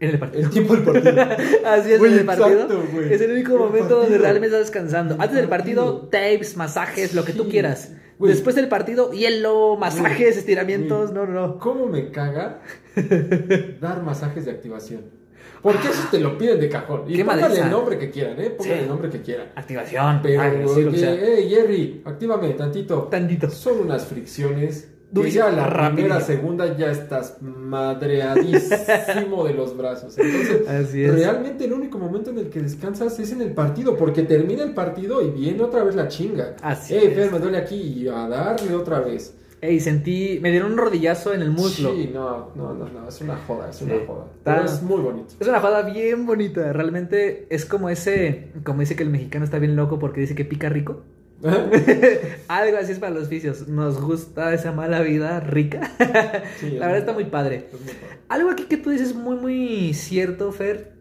En 0.00 0.10
el 0.10 0.18
partido. 0.18 0.44
el 0.44 0.50
tiempo 0.50 0.74
del 0.74 0.82
partido. 0.84 1.22
Así 1.66 1.92
es 1.92 1.98
Güey, 2.00 2.12
en 2.12 2.18
el 2.20 2.24
partido. 2.26 2.62
exacto, 2.62 2.82
es 3.10 3.20
el 3.20 3.30
único 3.32 3.52
El 3.52 3.58
momento 3.58 3.96
donde 4.00 4.18
realmente 4.18 4.46
estás 4.48 4.62
descansando. 4.62 5.14
Antes 5.14 5.34
del 5.36 5.48
partido, 5.48 6.08
tapes, 6.10 6.56
masajes, 6.56 7.14
lo 7.14 7.24
que 7.24 7.32
tú 7.32 7.48
quieras. 7.48 7.92
güey. 8.18 8.32
Después 8.32 8.56
del 8.56 8.68
partido, 8.68 9.12
hielo, 9.12 9.76
masajes, 9.76 10.18
Güey, 10.18 10.38
estiramientos. 10.38 11.12
No, 11.12 11.24
no, 11.26 11.32
no. 11.32 11.58
¿Cómo 11.58 11.86
me 11.86 12.10
caga 12.10 12.60
dar 13.80 14.02
masajes 14.02 14.44
de 14.46 14.50
activación? 14.50 15.21
Porque 15.62 15.88
eso 15.88 16.08
te 16.10 16.18
lo 16.18 16.36
piden 16.36 16.58
de 16.60 16.68
cajón. 16.68 17.04
Y 17.08 17.22
madriza. 17.22 17.64
el 17.64 17.70
nombre 17.70 17.98
que 17.98 18.10
quieran, 18.10 18.40
¿eh? 18.40 18.56
Sí. 18.60 18.70
el 18.70 18.88
nombre 18.88 19.08
que 19.10 19.20
quieran. 19.22 19.48
Activación. 19.54 20.20
Pero, 20.22 20.40
Ay, 20.42 20.64
sí, 20.74 20.84
que 20.86 21.36
hey, 21.38 21.46
Jerry, 21.48 22.02
actívame 22.04 22.50
tantito. 22.54 23.02
Tantito. 23.10 23.48
Son 23.50 23.78
unas 23.80 24.04
fricciones 24.06 24.88
Que 25.14 25.30
ya 25.30 25.50
la 25.50 25.66
rapidísimo. 25.66 25.94
primera, 25.94 26.20
segunda 26.20 26.76
ya 26.76 26.90
estás 26.90 27.36
madreadísimo 27.42 29.44
de 29.44 29.54
los 29.54 29.76
brazos. 29.76 30.16
Entonces, 30.18 30.68
Así 30.68 31.04
es. 31.04 31.14
realmente 31.14 31.64
el 31.64 31.72
único 31.72 31.98
momento 31.98 32.30
en 32.30 32.38
el 32.38 32.48
que 32.48 32.60
descansas 32.60 33.18
es 33.18 33.32
en 33.32 33.42
el 33.42 33.52
partido, 33.52 33.96
porque 33.96 34.22
termina 34.22 34.62
el 34.62 34.74
partido 34.74 35.22
y 35.22 35.30
viene 35.30 35.62
otra 35.62 35.84
vez 35.84 35.94
la 35.94 36.08
chinga. 36.08 36.56
Así 36.62 36.94
Eh, 36.94 37.08
es. 37.08 37.14
Fer, 37.14 37.32
me 37.32 37.38
duele 37.38 37.58
aquí 37.58 37.76
y 37.76 38.08
a 38.08 38.28
darle 38.28 38.74
otra 38.74 39.00
vez. 39.00 39.34
Ey, 39.64 39.78
sentí, 39.78 40.40
me 40.42 40.50
dieron 40.50 40.72
un 40.72 40.78
rodillazo 40.78 41.32
en 41.32 41.40
el 41.40 41.52
muslo. 41.52 41.94
Sí, 41.94 42.10
no, 42.12 42.50
no, 42.56 42.74
no, 42.74 42.88
no, 42.88 43.08
es 43.08 43.20
una 43.20 43.36
joda, 43.46 43.70
es 43.70 43.76
Sí. 43.76 43.84
una 43.84 43.94
joda. 44.04 44.26
Pero 44.42 44.64
es 44.64 44.82
muy 44.82 45.00
bonito. 45.00 45.34
Es 45.38 45.46
una 45.46 45.60
jugada 45.60 45.82
bien 45.88 46.26
bonita, 46.26 46.72
realmente 46.72 47.46
es 47.48 47.64
como 47.64 47.88
ese, 47.88 48.48
como 48.64 48.80
dice 48.80 48.96
que 48.96 49.04
el 49.04 49.10
mexicano 49.10 49.44
está 49.44 49.60
bien 49.60 49.76
loco 49.76 50.00
porque 50.00 50.20
dice 50.20 50.34
que 50.34 50.44
pica 50.44 50.68
rico. 50.68 51.04
Algo 52.48 52.76
así 52.76 52.90
es 52.90 52.98
para 52.98 53.14
los 53.14 53.28
vicios, 53.28 53.68
nos 53.68 54.00
gusta 54.00 54.52
esa 54.52 54.72
mala 54.72 55.00
vida 55.00 55.38
rica. 55.38 55.80
Sí, 56.58 56.70
La 56.72 56.86
verdad 56.86 56.98
está 56.98 57.12
muy 57.12 57.26
padre. 57.26 57.68
Es 57.72 57.80
muy 57.80 57.92
padre. 57.92 58.18
Algo 58.30 58.50
aquí 58.50 58.64
que 58.64 58.76
tú 58.78 58.90
dices 58.90 59.14
muy, 59.14 59.36
muy 59.36 59.94
cierto, 59.94 60.50
Fer, 60.50 60.92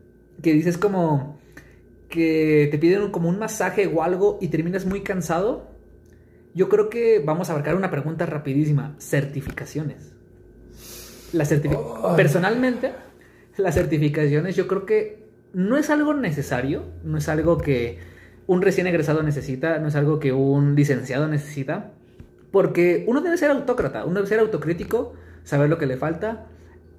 que 0.43 0.54
dices 0.54 0.78
como 0.78 1.39
que 2.10 2.67
te 2.69 2.78
piden 2.78 3.10
como 3.10 3.28
un 3.28 3.39
masaje 3.39 3.88
o 3.88 4.04
algo 4.04 4.38
y 4.39 4.50
terminas 4.50 4.86
muy 4.86 5.02
cansado. 5.02 5.70
Yo 6.53 6.69
creo 6.69 6.89
que 6.89 7.19
vamos 7.19 7.49
a 7.49 7.53
abarcar 7.53 7.75
una 7.75 7.89
pregunta 7.89 8.25
rapidísima. 8.25 8.95
Certificaciones. 8.99 10.13
Personalmente, 12.15 12.91
las 13.57 13.75
certificaciones 13.75 14.55
yo 14.55 14.67
creo 14.67 14.85
que 14.85 15.29
no 15.53 15.77
es 15.77 15.89
algo 15.89 16.13
necesario, 16.13 16.85
no 17.03 17.17
es 17.17 17.29
algo 17.29 17.57
que 17.57 17.99
un 18.47 18.61
recién 18.61 18.87
egresado 18.87 19.23
necesita, 19.23 19.79
no 19.79 19.87
es 19.87 19.95
algo 19.95 20.19
que 20.19 20.33
un 20.33 20.75
licenciado 20.75 21.27
necesita, 21.27 21.93
porque 22.51 23.05
uno 23.07 23.21
debe 23.21 23.37
ser 23.37 23.51
autócrata, 23.51 24.05
uno 24.05 24.15
debe 24.15 24.27
ser 24.27 24.39
autocrítico, 24.39 25.13
saber 25.43 25.69
lo 25.69 25.77
que 25.77 25.85
le 25.85 25.97
falta 25.97 26.47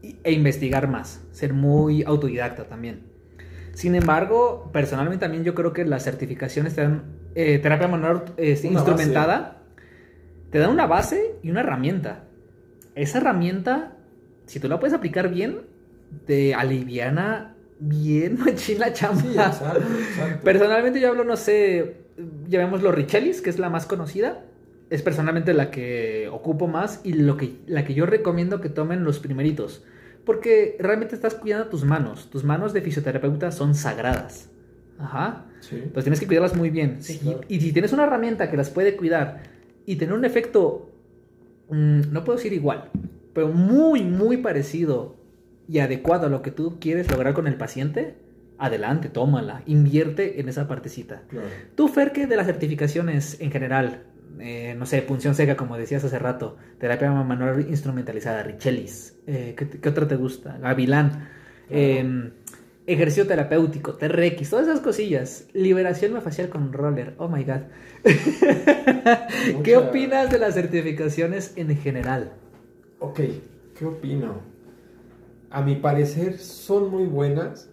e 0.02 0.32
investigar 0.32 0.88
más, 0.88 1.22
ser 1.32 1.52
muy 1.52 2.02
autodidacta 2.04 2.64
también. 2.64 3.11
Sin 3.74 3.94
embargo, 3.94 4.70
personalmente 4.72 5.24
también 5.24 5.44
yo 5.44 5.54
creo 5.54 5.72
que 5.72 5.84
las 5.84 6.04
certificaciones 6.04 6.74
te 6.74 6.82
dan 6.82 7.04
eh, 7.34 7.58
terapia 7.58 7.88
manual 7.88 8.24
este, 8.36 8.68
instrumentada, 8.68 9.62
te 10.50 10.58
dan 10.58 10.70
una 10.70 10.86
base 10.86 11.36
y 11.42 11.50
una 11.50 11.60
herramienta. 11.60 12.24
Esa 12.94 13.18
herramienta, 13.18 13.96
si 14.46 14.60
tú 14.60 14.68
la 14.68 14.78
puedes 14.78 14.94
aplicar 14.94 15.30
bien, 15.30 15.62
te 16.26 16.54
aliviana 16.54 17.54
bien 17.78 18.38
machín 18.44 18.78
la 18.78 18.92
chamba. 18.92 19.22
Sí, 19.22 19.28
exacto, 19.28 19.78
exacto. 19.78 20.44
Personalmente 20.44 21.00
yo 21.00 21.08
hablo, 21.08 21.24
no 21.24 21.36
sé, 21.36 21.96
llamémoslo 22.48 22.92
Richelis, 22.92 23.40
que 23.40 23.50
es 23.50 23.58
la 23.58 23.70
más 23.70 23.86
conocida. 23.86 24.44
Es 24.90 25.00
personalmente 25.00 25.54
la 25.54 25.70
que 25.70 26.28
ocupo 26.30 26.66
más 26.66 27.00
y 27.02 27.14
lo 27.14 27.38
que, 27.38 27.56
la 27.66 27.86
que 27.86 27.94
yo 27.94 28.04
recomiendo 28.04 28.60
que 28.60 28.68
tomen 28.68 29.04
los 29.04 29.20
primeritos. 29.20 29.82
Porque 30.24 30.76
realmente 30.78 31.14
estás 31.14 31.34
cuidando 31.34 31.66
tus 31.66 31.84
manos. 31.84 32.30
Tus 32.30 32.44
manos 32.44 32.72
de 32.72 32.80
fisioterapeuta 32.80 33.50
son 33.50 33.74
sagradas. 33.74 34.48
Ajá. 34.98 35.46
Sí. 35.60 35.82
Pues 35.92 36.04
tienes 36.04 36.20
que 36.20 36.26
cuidarlas 36.26 36.56
muy 36.56 36.70
bien. 36.70 37.02
Sí, 37.02 37.18
claro. 37.18 37.40
Y 37.48 37.60
si 37.60 37.72
tienes 37.72 37.92
una 37.92 38.04
herramienta 38.04 38.50
que 38.50 38.56
las 38.56 38.70
puede 38.70 38.96
cuidar 38.96 39.42
y 39.86 39.96
tener 39.96 40.14
un 40.14 40.24
efecto, 40.24 40.90
mm, 41.70 42.12
no 42.12 42.24
puedo 42.24 42.36
decir 42.36 42.52
igual, 42.52 42.90
pero 43.32 43.48
muy, 43.48 44.02
muy 44.02 44.36
parecido 44.38 45.16
y 45.68 45.78
adecuado 45.78 46.26
a 46.26 46.30
lo 46.30 46.42
que 46.42 46.50
tú 46.50 46.78
quieres 46.80 47.10
lograr 47.10 47.34
con 47.34 47.46
el 47.46 47.56
paciente, 47.56 48.16
adelante, 48.58 49.08
tómala, 49.08 49.62
invierte 49.66 50.40
en 50.40 50.48
esa 50.48 50.68
partecita. 50.68 51.22
Claro. 51.28 51.48
Tú, 51.74 51.88
Fer, 51.88 52.12
que 52.12 52.26
de 52.26 52.36
las 52.36 52.46
certificaciones 52.46 53.40
en 53.40 53.50
general, 53.50 54.04
eh, 54.40 54.74
no 54.78 54.86
sé, 54.86 55.02
punción 55.02 55.34
seca, 55.34 55.56
como 55.56 55.76
decías 55.76 56.04
hace 56.04 56.18
rato, 56.18 56.56
terapia 56.78 57.10
manual 57.10 57.66
instrumentalizada, 57.68 58.42
Richelis, 58.42 59.16
eh, 59.26 59.54
¿qué, 59.56 59.68
qué 59.68 59.88
otra 59.88 60.08
te 60.08 60.16
gusta? 60.16 60.58
Gavilán, 60.58 61.28
eh, 61.70 62.32
ejercicio 62.86 63.26
terapéutico, 63.26 63.94
TRX, 63.94 64.50
todas 64.50 64.66
esas 64.66 64.80
cosillas, 64.80 65.46
liberación 65.52 66.20
facial 66.20 66.48
con 66.48 66.72
roller, 66.72 67.14
oh 67.18 67.28
my 67.28 67.44
god. 67.44 67.62
¿Qué 69.62 69.76
opinas 69.76 70.30
de 70.30 70.38
las 70.38 70.54
certificaciones 70.54 71.52
en 71.56 71.76
general? 71.76 72.32
Ok, 72.98 73.20
¿qué 73.78 73.86
opino? 73.86 74.40
A 75.50 75.62
mi 75.62 75.76
parecer 75.76 76.38
son 76.38 76.90
muy 76.90 77.04
buenas 77.04 77.68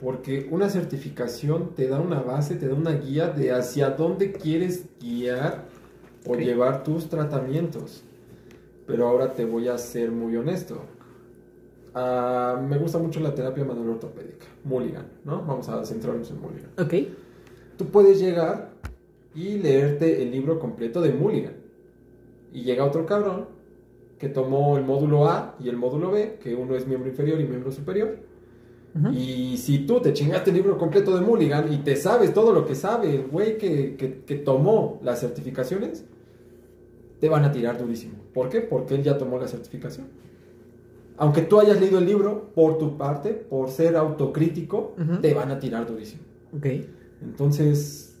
porque 0.00 0.48
una 0.50 0.68
certificación 0.68 1.74
te 1.74 1.88
da 1.88 2.00
una 2.00 2.20
base, 2.20 2.54
te 2.54 2.68
da 2.68 2.74
una 2.74 2.92
guía 2.92 3.28
de 3.28 3.52
hacia 3.52 3.90
dónde 3.90 4.32
quieres 4.32 4.86
guiar 5.00 5.66
o 6.28 6.32
Ok. 6.34 6.38
llevar 6.40 6.84
tus 6.84 7.08
tratamientos. 7.08 8.04
Pero 8.86 9.08
ahora 9.08 9.32
te 9.32 9.44
voy 9.44 9.66
a 9.68 9.76
ser 9.78 10.10
muy 10.12 10.36
honesto. 10.36 10.82
Ah, 11.94 12.62
me 12.66 12.78
gusta 12.78 12.98
mucho 12.98 13.18
la 13.20 13.34
terapia 13.34 13.64
manual 13.64 13.90
ortopédica, 13.90 14.46
Mulligan, 14.64 15.06
¿no? 15.24 15.42
Vamos 15.44 15.68
a 15.68 15.84
centrarnos 15.84 16.30
en 16.30 16.40
Mulligan. 16.40 16.70
Ok. 16.78 16.94
Tú 17.76 17.86
puedes 17.86 18.20
llegar 18.20 18.70
y 19.34 19.58
leerte 19.58 20.22
el 20.22 20.30
libro 20.30 20.58
completo 20.58 21.00
de 21.00 21.12
Mulligan. 21.12 21.54
Y 22.52 22.62
llega 22.62 22.84
otro 22.84 23.04
cabrón 23.06 23.46
que 24.18 24.28
tomó 24.28 24.76
el 24.78 24.84
módulo 24.84 25.28
A 25.28 25.54
y 25.60 25.68
el 25.68 25.76
módulo 25.76 26.10
B, 26.10 26.38
que 26.42 26.54
uno 26.54 26.74
es 26.76 26.86
miembro 26.86 27.08
inferior 27.08 27.40
y 27.40 27.44
miembro 27.44 27.70
superior. 27.72 28.18
Ujú. 28.98 29.12
Y 29.12 29.56
si 29.58 29.80
tú 29.86 30.00
te 30.00 30.12
chingaste 30.12 30.50
el 30.50 30.56
libro 30.56 30.76
completo 30.78 31.14
de 31.16 31.24
Mulligan 31.24 31.72
y 31.72 31.78
te 31.78 31.94
sabes 31.96 32.32
todo 32.34 32.52
lo 32.52 32.66
que 32.66 32.74
sabe 32.74 33.14
el 33.14 33.26
güey 33.28 33.58
que, 33.58 33.96
que- 33.96 34.20
que 34.24 34.34
tomó 34.36 34.98
las 35.02 35.20
certificaciones, 35.20 36.04
te 37.20 37.28
van 37.28 37.44
a 37.44 37.52
tirar 37.52 37.78
durísimo. 37.78 38.14
¿Por 38.32 38.48
qué? 38.48 38.60
Porque 38.60 38.94
él 38.94 39.02
ya 39.02 39.18
tomó 39.18 39.38
la 39.38 39.48
certificación. 39.48 40.06
Aunque 41.16 41.42
tú 41.42 41.58
hayas 41.58 41.80
leído 41.80 41.98
el 41.98 42.06
libro, 42.06 42.50
por 42.54 42.78
tu 42.78 42.96
parte, 42.96 43.30
por 43.30 43.70
ser 43.70 43.96
autocrítico, 43.96 44.94
te 45.20 45.34
van 45.34 45.50
a 45.50 45.58
tirar 45.58 45.86
durísimo. 45.86 46.22
Ok. 46.56 46.66
Entonces, 47.22 48.16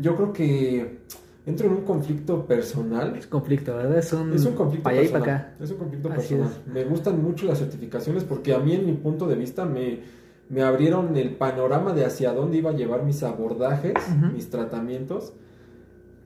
yo 0.00 0.16
creo 0.16 0.32
que 0.32 0.98
entro 1.46 1.66
en 1.68 1.72
un 1.74 1.82
conflicto 1.82 2.46
personal. 2.46 3.14
Es 3.16 3.28
conflicto, 3.28 3.76
¿verdad? 3.76 3.98
Es 3.98 4.12
un, 4.12 4.32
Es 4.32 4.44
un 4.44 4.54
conflicto 4.54 4.84
para 4.84 4.96
personal. 4.96 5.22
para 5.22 5.36
acá. 5.36 5.54
Es 5.62 5.70
un 5.70 5.76
conflicto 5.78 6.08
Así 6.10 6.34
personal. 6.34 6.62
Me 6.66 6.84
gustan 6.84 7.22
mucho 7.22 7.46
las 7.46 7.58
certificaciones 7.58 8.24
porque 8.24 8.54
a 8.54 8.58
mí, 8.58 8.74
en 8.74 8.84
mi 8.84 8.94
punto 8.94 9.28
de 9.28 9.36
vista, 9.36 9.64
me, 9.64 10.00
me 10.48 10.62
abrieron 10.62 11.16
el 11.16 11.36
panorama 11.36 11.92
de 11.92 12.04
hacia 12.04 12.32
dónde 12.32 12.58
iba 12.58 12.70
a 12.70 12.74
llevar 12.74 13.04
mis 13.04 13.22
abordajes, 13.22 13.94
mis 14.34 14.50
tratamientos, 14.50 15.32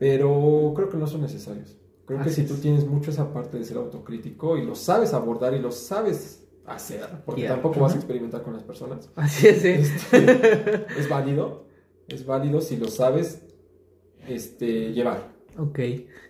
pero 0.03 0.73
creo 0.75 0.89
que 0.89 0.97
no 0.97 1.07
son 1.07 1.21
necesarios. 1.21 1.77
Creo 2.05 2.21
que 2.21 2.29
si 2.29 2.43
tú 2.43 2.55
es. 2.55 2.61
tienes 2.61 2.85
mucho 2.85 3.09
esa 3.09 3.31
parte 3.31 3.57
de 3.57 3.63
ser 3.63 3.77
autocrítico 3.77 4.57
y 4.57 4.65
lo 4.65 4.75
sabes 4.75 5.13
abordar 5.13 5.53
y 5.53 5.59
lo 5.59 5.71
sabes 5.71 6.45
hacer, 6.65 7.07
porque 7.25 7.47
tampoco 7.47 7.79
vas 7.79 7.93
a 7.93 7.95
experimentar 7.95 8.43
con 8.43 8.51
las 8.51 8.63
personas, 8.63 9.09
Así 9.15 9.47
es, 9.47 9.63
este, 9.63 10.87
es 10.99 11.07
válido, 11.07 11.67
es 12.09 12.25
válido 12.25 12.59
si 12.59 12.75
lo 12.75 12.87
sabes 12.87 13.43
este, 14.27 14.91
llevar. 14.91 15.31
Ok. 15.57 15.79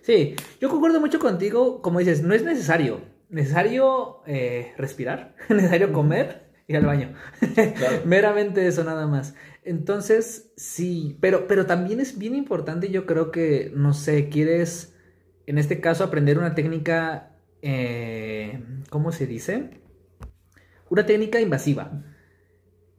Sí, 0.02 0.36
yo 0.60 0.68
concuerdo 0.68 1.00
mucho 1.00 1.18
contigo. 1.18 1.82
Como 1.82 1.98
dices, 1.98 2.22
no 2.22 2.32
es 2.32 2.44
necesario. 2.44 3.00
Necesario 3.28 4.20
eh, 4.24 4.72
respirar, 4.76 5.34
necesario 5.48 5.92
comer, 5.92 6.52
ir 6.68 6.76
al 6.76 6.86
baño. 6.86 7.14
Claro. 7.54 8.02
Meramente 8.04 8.68
eso 8.68 8.84
nada 8.84 9.08
más. 9.08 9.34
Entonces, 9.64 10.52
sí, 10.56 11.16
pero, 11.20 11.46
pero 11.48 11.64
también 11.66 11.98
es 11.98 12.18
bien 12.18 12.34
importante, 12.34 12.90
yo 12.90 13.06
creo 13.06 13.30
que, 13.30 13.72
no 13.74 13.94
sé, 13.94 14.28
quieres, 14.28 14.94
en 15.46 15.56
este 15.58 15.80
caso, 15.80 16.04
aprender 16.04 16.38
una 16.38 16.54
técnica, 16.54 17.32
eh, 17.62 18.62
¿cómo 18.90 19.10
se 19.10 19.26
dice? 19.26 19.80
Una 20.90 21.06
técnica 21.06 21.40
invasiva. 21.40 22.02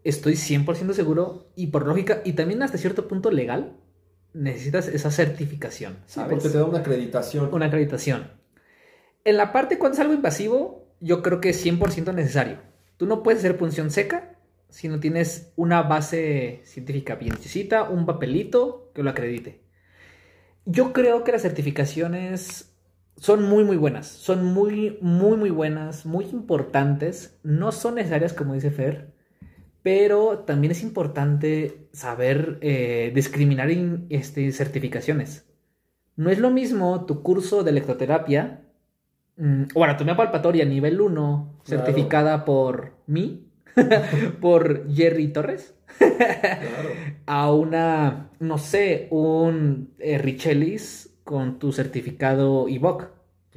Estoy 0.04 0.34
100% 0.34 0.94
seguro, 0.94 1.52
y 1.56 1.68
por 1.68 1.86
lógica, 1.86 2.22
y 2.26 2.34
también 2.34 2.64
hasta 2.64 2.80
cierto 2.80 3.08
punto 3.08 3.30
legal, 3.30 3.78
necesitas 4.34 4.88
esa 4.88 5.12
certificación, 5.12 5.98
Sí, 6.08 6.16
¿sabes? 6.16 6.32
porque 6.32 6.50
te 6.50 6.58
da 6.58 6.66
una 6.66 6.80
acreditación. 6.80 7.54
una 7.54 7.68
acreditación. 7.68 8.32
En 9.24 9.38
la 9.38 9.54
parte 9.54 9.78
cuando 9.78 9.94
es 9.96 10.00
algo 10.00 10.14
invasivo, 10.14 10.88
yo 11.00 11.22
creo 11.22 11.42
que 11.42 11.50
es 11.50 11.64
100% 11.64 12.14
necesario. 12.14 12.58
Tú 12.98 13.06
no 13.06 13.22
puedes 13.24 13.40
hacer 13.40 13.58
punción 13.58 13.92
seca 13.92 14.35
si 14.76 14.90
no 14.90 15.00
tienes 15.00 15.54
una 15.56 15.84
base 15.84 16.62
científica 16.66 17.16
bien 17.16 17.34
necesita 17.36 17.84
un 17.90 18.06
papelito 18.06 18.92
que 18.94 19.04
lo 19.04 19.10
acredite. 19.10 19.62
Yo 20.66 20.92
creo 20.92 21.24
que 21.24 21.32
las 21.32 21.44
certificaciones 21.44 22.74
son 23.18 23.44
muy 23.44 23.64
muy 23.64 23.78
buenas, 23.78 24.08
son 24.08 24.44
muy 24.44 24.98
muy 25.00 25.38
muy 25.38 25.50
buenas, 25.50 26.06
muy 26.06 26.26
importantes, 26.26 27.40
no 27.44 27.72
son 27.72 27.96
necesarias 27.96 28.34
como 28.34 28.54
dice 28.54 28.70
Fer, 28.72 29.14
pero 29.82 30.40
también 30.40 30.72
es 30.72 30.84
importante 30.84 31.88
saber 31.94 32.58
eh, 32.62 33.12
discriminar 33.16 33.72
in- 33.72 34.08
este, 34.10 34.52
certificaciones. 34.52 35.46
No 36.18 36.30
es 36.32 36.40
lo 36.40 36.50
mismo 36.52 37.06
tu 37.06 37.22
curso 37.22 37.64
de 37.64 37.72
electroterapia 37.72 38.62
mm, 39.38 39.64
o 39.74 39.84
anatomía 39.86 40.18
palpatoria 40.18 40.66
nivel 40.66 41.00
1 41.00 41.54
Claro. 41.64 41.84
certificada 41.86 42.44
por 42.46 42.94
mí, 43.08 43.48
por 44.42 44.90
Jerry 44.94 45.30
Torres, 45.30 45.74
Claro. 45.98 46.90
a 47.26 47.54
una, 47.54 48.30
no 48.40 48.58
sé, 48.58 49.08
un 49.12 49.94
eh, 50.00 50.18
Richelis 50.18 51.18
con 51.24 51.60
tu 51.60 51.72
certificado 51.72 52.68
IVOC. 52.68 53.16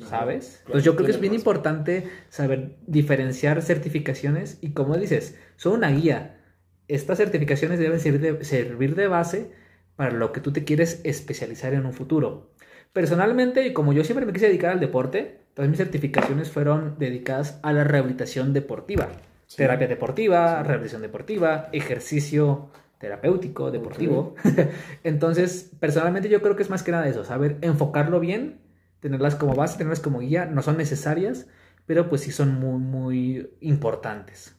¿sabes? 0.09 0.59
Entonces 0.61 0.85
yo 0.85 0.95
creo 0.95 1.07
que 1.07 1.13
es 1.13 1.21
bien 1.21 1.35
importante 1.35 2.09
saber 2.29 2.77
diferenciar 2.87 3.63
certificaciones 3.63 4.59
y 4.61 4.71
como 4.71 4.97
dices, 4.97 5.37
son 5.57 5.75
una 5.75 5.91
guía. 5.91 6.41
Estas 6.87 7.19
certificaciones 7.19 7.79
deben 7.79 7.99
servir 8.01 8.21
de, 8.21 8.45
servir 8.45 8.95
de 8.95 9.09
base 9.09 9.51
para 9.97 10.13
lo 10.13 10.33
que 10.33 10.41
tú 10.41 10.53
te 10.53 10.65
quieres 10.65 11.01
especializar 11.05 11.75
en 11.75 11.85
un 11.85 11.93
futuro. 11.93 12.53
Personalmente, 12.93 13.67
y 13.67 13.73
como 13.73 13.93
yo 13.93 14.05
siempre 14.05 14.25
me 14.25 14.33
quise 14.33 14.47
dedicar 14.47 14.71
al 14.71 14.81
deporte, 14.81 15.41
todas 15.55 15.69
mis 15.69 15.79
certificaciones 15.79 16.51
fueron 16.51 16.95
dedicadas 16.99 17.59
a 17.63 17.73
la 17.73 17.85
rehabilitación 17.85 18.53
deportiva. 18.53 19.09
Terapia 19.57 19.89
deportiva, 19.89 20.63
rehabilitación 20.63 21.03
deportiva, 21.03 21.69
ejercicio 21.73 22.71
terapéutico, 22.99 23.71
deportivo. 23.71 24.35
Entonces, 25.05 25.71
personalmente 25.81 26.29
yo 26.29 26.43
creo 26.43 26.57
que 26.57 26.63
es 26.63 26.71
más 26.71 26.83
que 26.83 26.93
nada 26.93 27.09
eso, 27.09 27.25
saber 27.25 27.57
enfocarlo 27.63 28.21
bien, 28.21 28.61
tenerlas 29.01 29.37
como 29.37 29.55
base, 29.55 29.79
tenerlas 29.79 30.01
como 30.01 30.19
guía, 30.19 30.47
no 30.47 30.63
son 30.63 30.77
necesarias, 30.77 31.47
pero 31.87 32.09
pues 32.09 32.23
sí 32.23 32.33
son 32.33 32.55
muy, 32.55 32.79
muy 32.79 33.51
importantes. 33.61 34.55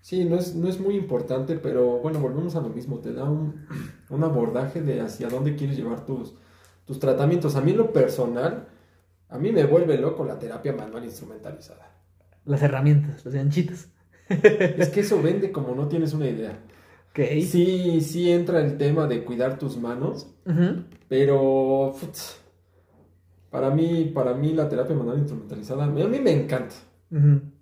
Sí, 0.00 0.24
no 0.24 0.36
es, 0.36 0.54
no 0.54 0.68
es 0.68 0.78
muy 0.78 0.94
importante, 0.96 1.56
pero 1.56 1.98
bueno, 1.98 2.20
volvemos 2.20 2.54
a 2.54 2.60
lo 2.60 2.68
mismo, 2.68 3.00
te 3.00 3.12
da 3.12 3.24
un, 3.24 3.66
un 4.08 4.24
abordaje 4.24 4.80
de 4.80 5.00
hacia 5.00 5.28
dónde 5.28 5.56
quieres 5.56 5.76
llevar 5.76 6.06
tus, 6.06 6.34
tus 6.84 7.00
tratamientos. 7.00 7.56
A 7.56 7.60
mí 7.60 7.72
lo 7.72 7.92
personal, 7.92 8.68
a 9.28 9.36
mí 9.36 9.50
me 9.50 9.64
vuelve 9.64 9.98
loco 9.98 10.24
la 10.24 10.38
terapia 10.38 10.72
manual 10.72 11.04
instrumentalizada. 11.04 11.92
Las 12.46 12.62
herramientas, 12.62 13.24
los 13.24 13.34
ganchitos. 13.34 13.88
es 14.28 14.88
que 14.88 15.00
eso 15.00 15.20
vende 15.20 15.52
como 15.52 15.74
no 15.74 15.88
tienes 15.88 16.14
una 16.14 16.28
idea. 16.28 16.58
Okay. 17.10 17.42
Sí, 17.42 18.00
sí 18.00 18.30
entra 18.30 18.60
el 18.60 18.76
tema 18.76 19.06
de 19.06 19.24
cuidar 19.24 19.58
tus 19.58 19.78
manos, 19.78 20.34
pero 21.08 21.94
para 23.50 23.70
mí, 23.70 24.12
para 24.14 24.34
mí 24.34 24.52
la 24.52 24.68
terapia 24.68 24.94
manual 24.94 25.18
instrumentalizada, 25.18 25.84
a 25.84 25.86
mí 25.86 26.20
me 26.20 26.30
encanta. 26.30 26.74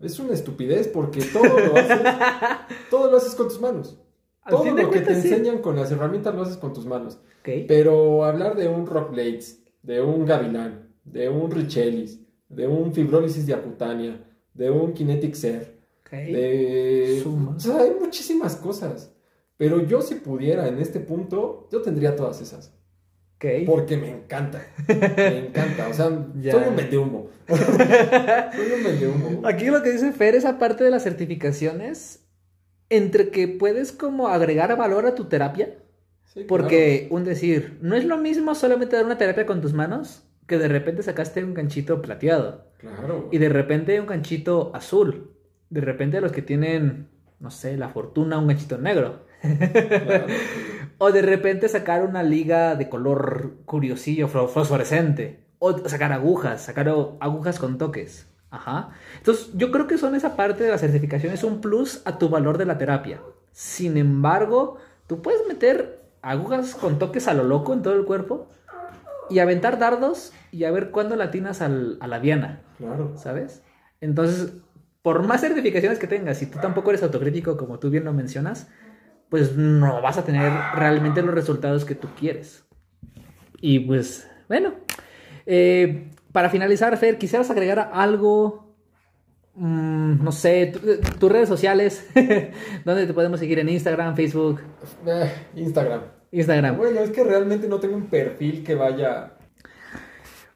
Es 0.01 0.19
una 0.19 0.33
estupidez 0.33 0.89
porque 0.89 1.23
todo 1.33 1.45
lo 1.45 1.77
haces, 1.77 2.01
todo 2.91 3.11
lo 3.11 3.17
haces 3.17 3.35
con 3.35 3.49
tus 3.49 3.61
manos. 3.61 4.01
todo 4.49 4.71
lo 4.73 4.91
que 4.91 5.01
te 5.01 5.13
enseñan 5.13 5.59
con 5.59 5.77
las 5.77 5.93
herramientas 5.93 6.35
lo 6.35 6.43
haces 6.43 6.57
con 6.57 6.73
tus 6.73 6.87
manos. 6.87 7.21
Pero 7.45 8.25
hablar 8.25 8.57
de 8.57 8.69
un 8.69 8.87
Rock 8.87 9.13
Blades, 9.13 9.63
de 9.83 10.01
un 10.01 10.25
Gavilán, 10.25 10.89
de 11.05 11.29
un 11.29 11.51
Richelis, 11.51 12.21
de 12.49 12.67
un 12.67 12.93
fibrólisis 12.93 13.47
diacutánea, 13.47 14.19
de 14.55 14.71
un 14.71 14.93
Kinetic 14.93 15.35
Ser, 15.35 15.75
de... 16.11 17.23
O 17.27 17.61
sea, 17.61 17.83
hay 17.83 17.93
muchísimas 18.01 18.57
cosas. 18.57 19.13
Pero 19.57 19.87
yo 19.87 20.01
si 20.01 20.17
pudiera 20.17 20.67
en 20.69 20.79
este 20.79 21.01
punto, 21.01 21.69
yo 21.71 21.83
tendría 21.83 22.17
todas 22.17 22.41
esas. 22.41 22.73
Porque 23.67 23.97
me 23.97 24.11
encanta. 24.11 24.67
Me 24.89 25.49
encanta. 25.49 25.89
O 25.89 25.93
sea, 25.93 26.07
soy 26.51 26.69
un 26.69 26.77
vendehumo. 26.77 27.29
soy 27.49 28.73
un 28.79 28.85
vendehumo. 28.85 29.47
Aquí 29.47 29.67
lo 29.67 29.83
que 29.83 29.93
dice 29.93 30.13
Fer 30.13 30.35
es 30.35 30.45
aparte 30.45 30.83
de 30.83 30.91
las 30.91 31.03
certificaciones, 31.03 32.27
entre 32.89 33.29
que 33.29 33.49
puedes 33.49 33.93
como 33.93 34.29
agregar 34.29 34.75
valor 34.77 35.07
a 35.07 35.15
tu 35.15 35.27
terapia. 35.27 35.79
porque, 36.49 37.07
un 37.11 37.25
decir, 37.25 37.79
no 37.83 37.95
es 37.97 38.05
lo 38.05 38.17
mismo 38.17 38.55
solamente 38.55 38.97
dar 38.97 39.05
una 39.05 39.19
terapia 39.19 39.47
con 39.47 39.61
tus 39.61 39.73
manos 39.73 40.23
que 40.47 40.59
de 40.59 40.69
repente 40.69 41.03
sacaste 41.03 41.43
un 41.43 41.55
ganchito 41.55 42.03
plateado. 42.03 42.67
Claro. 42.79 43.29
Y 43.33 43.39
de 43.39 43.49
repente 43.49 44.01
un 44.01 44.07
ganchito 44.07 44.71
azul. 44.75 45.31
De 45.71 45.81
repente 45.81 46.21
los 46.21 46.33
que 46.33 46.43
tienen, 46.43 47.09
no 47.41 47.51
sé, 47.51 47.77
la 47.77 47.89
fortuna, 47.89 48.39
un 48.39 48.49
ganchito 48.49 48.79
negro. 48.79 49.25
o 50.99 51.13
de 51.13 51.23
repente 51.23 51.69
sacar 51.69 52.05
una 52.05 52.23
liga 52.23 52.77
de 52.77 52.89
color 52.89 53.55
curiosillo, 53.65 54.29
fosforescente. 54.29 55.45
O 55.59 55.79
sacar 55.89 56.13
agujas, 56.13 56.63
sacar 56.63 56.89
agujas 56.89 57.59
con 57.59 57.79
toques. 57.79 58.29
Ajá. 58.51 58.91
Entonces, 59.17 59.51
yo 59.55 59.73
creo 59.73 59.87
que 59.87 59.99
son 59.99 60.15
esa 60.15 60.37
parte 60.37 60.63
de 60.63 60.71
la 60.71 60.79
certificación, 60.79 61.33
es 61.33 61.43
un 61.43 61.61
plus 61.61 62.03
a 62.05 62.19
tu 62.19 62.29
valor 62.29 62.59
de 62.59 62.67
la 62.67 62.79
terapia. 62.79 63.21
Sin 63.51 63.97
embargo, 63.97 64.77
tú 65.07 65.23
puedes 65.23 65.47
meter 65.49 66.05
agujas 66.23 66.75
con 66.75 66.99
toques 66.99 67.27
a 67.29 67.35
lo 67.35 67.45
loco 67.45 67.73
en 67.73 67.83
todo 67.83 67.95
el 67.95 68.05
cuerpo 68.05 68.49
y 69.31 69.39
aventar 69.39 69.79
dardos 69.79 70.33
y 70.53 70.65
a 70.65 70.71
ver 70.71 70.91
cuándo 70.91 71.17
latinas 71.17 71.63
al, 71.63 71.99
a 72.01 72.07
la 72.07 72.21
diana. 72.21 72.63
Claro. 72.79 73.17
¿Sabes? 73.17 73.63
Entonces, 74.01 74.53
por 75.03 75.23
más 75.27 75.43
certificaciones 75.43 75.99
que 75.99 76.07
tengas, 76.07 76.39
si 76.39 76.47
tú 76.47 76.59
tampoco 76.61 76.91
eres 76.91 77.03
autocrítico, 77.03 77.57
como 77.57 77.79
tú 77.79 77.91
bien 77.91 78.05
lo 78.05 78.13
mencionas, 78.13 78.69
pues 79.29 79.57
no 79.57 80.01
vas 80.01 80.17
a 80.17 80.25
tener 80.25 80.53
realmente 80.75 81.21
los 81.23 81.35
resultados 81.35 81.85
que 81.85 81.95
tú 81.95 82.09
quieres. 82.19 82.65
Y 83.61 83.81
pues, 83.81 84.31
bueno, 84.49 84.75
eh, 85.47 86.11
para 86.33 86.51
finalizar, 86.51 86.97
Fer, 86.97 87.19
quisieras 87.19 87.51
agregar 87.51 87.91
algo, 87.93 88.75
mm, 89.55 90.23
no 90.23 90.33
sé, 90.33 90.73
tus 91.19 91.31
redes 91.31 91.49
sociales, 91.49 92.09
¿dónde 92.85 93.07
te 93.07 93.15
podemos 93.15 93.41
seguir 93.41 93.59
en 93.59 93.69
Instagram, 93.69 94.17
Facebook? 94.17 94.61
Eh, 95.07 95.33
Instagram. 95.57 96.01
Instagram. 96.35 96.77
Bueno, 96.77 97.01
es 97.01 97.11
que 97.11 97.23
realmente 97.23 97.69
no 97.69 97.79
tengo 97.79 97.95
un 97.95 98.09
perfil 98.09 98.65
que 98.65 98.75
vaya... 98.75 99.35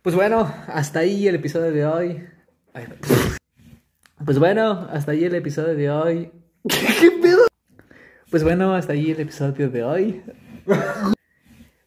Pues 0.02 0.16
bueno, 0.16 0.52
hasta 0.66 1.00
ahí 1.00 1.28
el 1.28 1.36
episodio 1.36 1.70
de 1.70 1.86
hoy. 1.86 2.26
Pues 4.24 4.40
bueno, 4.40 4.88
hasta 4.90 5.12
ahí 5.12 5.24
el 5.24 5.34
episodio 5.36 5.76
de 5.76 5.90
hoy. 5.90 6.32
¿Qué 7.00 7.10
pedo? 7.22 7.46
Pues 8.28 8.42
bueno, 8.42 8.74
hasta 8.74 8.92
ahí 8.92 9.12
el 9.12 9.20
episodio 9.20 9.70
de 9.70 9.84
hoy. 9.84 10.22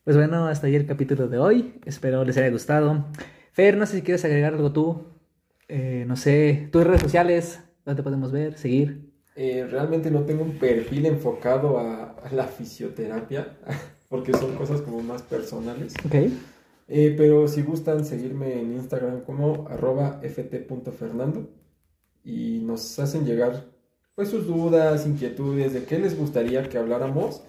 Pues 0.06 0.16
bueno, 0.16 0.48
hasta 0.48 0.68
ahí 0.68 0.76
el 0.76 0.86
capítulo 0.86 1.28
de 1.28 1.40
hoy. 1.40 1.82
Espero 1.86 2.24
les 2.24 2.38
haya 2.38 2.50
gustado. 2.50 3.08
Fer, 3.52 3.76
no 3.76 3.86
sé 3.86 3.98
si 3.98 4.02
quieres 4.04 4.24
agregar 4.24 4.54
algo 4.54 4.72
tú. 4.72 5.20
Eh, 5.68 6.06
no 6.08 6.16
sé, 6.16 6.70
tus 6.72 6.86
redes 6.86 7.02
sociales, 7.02 7.60
¿dónde 7.86 8.04
podemos 8.04 8.32
ver, 8.32 8.58
seguir? 8.58 9.11
Eh, 9.36 9.66
realmente 9.70 10.12
no 10.12 10.24
tengo 10.24 10.44
un 10.44 10.58
perfil 10.58 11.06
enfocado 11.06 11.80
a, 11.80 12.16
la 12.32 12.48
fisioterapia, 12.48 13.58
porque 14.10 14.34
son 14.34 14.56
cosas 14.56 14.82
como 14.82 15.02
más 15.02 15.22
personales. 15.22 15.94
Ok. 16.06 16.16
Eh, 16.88 17.16
pero 17.18 17.48
si 17.48 17.62
gustan 17.62 18.04
seguirme 18.04 18.60
en 18.60 18.74
Instagram 18.74 19.22
como 19.22 19.68
arroba 19.70 20.20
ft.fernando 20.22 21.50
y 22.24 22.60
nos 22.64 23.00
hacen 23.00 23.26
llegar 23.26 23.64
pues 24.16 24.30
sus 24.30 24.46
dudas, 24.46 25.08
inquietudes, 25.08 25.74
de 25.74 25.86
qué 25.86 25.98
les 25.98 26.18
gustaría 26.18 26.68
que 26.68 26.78
habláramos, 26.78 27.44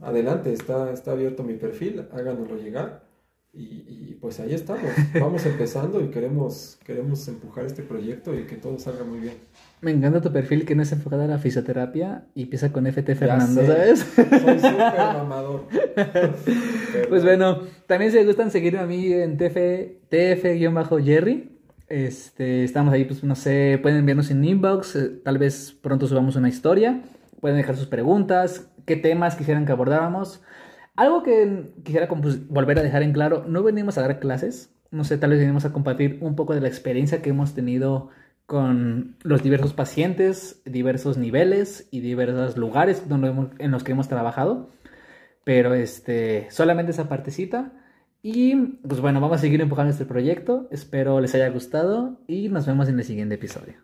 adelante, 0.00 0.52
está, 0.52 0.92
está 0.92 1.12
abierto 1.12 1.42
mi 1.42 1.54
perfil, 1.54 2.06
háganoslo 2.12 2.56
llegar. 2.56 3.07
Y, 3.52 4.14
pues 4.20 4.40
ahí 4.40 4.52
estamos, 4.52 4.82
vamos 5.14 5.46
empezando 5.46 6.00
y 6.02 6.10
queremos, 6.10 6.78
queremos 6.84 7.26
empujar 7.28 7.64
este 7.64 7.82
proyecto 7.82 8.38
y 8.38 8.44
que 8.44 8.56
todo 8.56 8.78
salga 8.78 9.04
muy 9.04 9.20
bien. 9.20 9.34
Me 9.80 9.90
encanta 9.90 10.20
tu 10.20 10.32
perfil 10.32 10.66
que 10.66 10.74
no 10.74 10.82
es 10.82 10.92
enfocado 10.92 11.22
a 11.22 11.26
la 11.26 11.38
fisioterapia 11.38 12.26
y 12.34 12.42
empieza 12.42 12.72
con 12.72 12.86
FT 12.86 13.14
Fernando, 13.14 13.64
¿sabes? 13.64 14.00
Soy 14.00 14.58
súper 14.58 14.98
mamador. 15.14 15.66
pues 17.08 17.24
bueno, 17.24 17.62
también 17.86 18.10
si 18.10 18.18
les 18.18 18.26
gustan 18.26 18.50
seguirme 18.50 18.80
a 18.80 18.86
mí 18.86 19.12
en 19.12 19.38
TF, 19.38 19.56
TF-Jerry. 20.10 21.58
Este, 21.88 22.64
estamos 22.64 22.92
ahí, 22.92 23.04
pues 23.04 23.24
no 23.24 23.34
sé, 23.34 23.78
pueden 23.80 24.00
enviarnos 24.00 24.30
en 24.30 24.44
inbox, 24.44 24.96
eh, 24.96 25.08
tal 25.24 25.38
vez 25.38 25.74
pronto 25.80 26.06
subamos 26.06 26.36
una 26.36 26.50
historia, 26.50 27.02
pueden 27.40 27.56
dejar 27.56 27.76
sus 27.76 27.86
preguntas, 27.86 28.68
qué 28.84 28.96
temas 28.96 29.36
quisieran 29.36 29.64
que 29.64 29.72
abordáramos. 29.72 30.42
Algo 30.98 31.22
que 31.22 31.70
quisiera 31.84 32.08
pues, 32.08 32.48
volver 32.48 32.76
a 32.80 32.82
dejar 32.82 33.04
en 33.04 33.12
claro, 33.12 33.44
no 33.46 33.62
venimos 33.62 33.96
a 33.96 34.02
dar 34.02 34.18
clases, 34.18 34.74
no 34.90 35.04
sé, 35.04 35.16
tal 35.16 35.30
vez 35.30 35.38
venimos 35.38 35.64
a 35.64 35.72
compartir 35.72 36.18
un 36.22 36.34
poco 36.34 36.56
de 36.56 36.60
la 36.60 36.66
experiencia 36.66 37.22
que 37.22 37.30
hemos 37.30 37.54
tenido 37.54 38.08
con 38.46 39.14
los 39.22 39.44
diversos 39.44 39.74
pacientes, 39.74 40.60
diversos 40.64 41.16
niveles 41.16 41.86
y 41.92 42.00
diversos 42.00 42.56
lugares 42.56 43.08
donde 43.08 43.32
en 43.60 43.70
los 43.70 43.84
que 43.84 43.92
hemos 43.92 44.08
trabajado. 44.08 44.70
Pero 45.44 45.72
este, 45.74 46.48
solamente 46.50 46.90
esa 46.90 47.08
partecita. 47.08 47.70
Y 48.20 48.56
pues 48.56 49.00
bueno, 49.00 49.20
vamos 49.20 49.36
a 49.36 49.40
seguir 49.40 49.60
empujando 49.60 49.92
este 49.92 50.04
proyecto. 50.04 50.66
Espero 50.72 51.20
les 51.20 51.32
haya 51.32 51.48
gustado 51.48 52.18
y 52.26 52.48
nos 52.48 52.66
vemos 52.66 52.88
en 52.88 52.98
el 52.98 53.04
siguiente 53.04 53.36
episodio. 53.36 53.76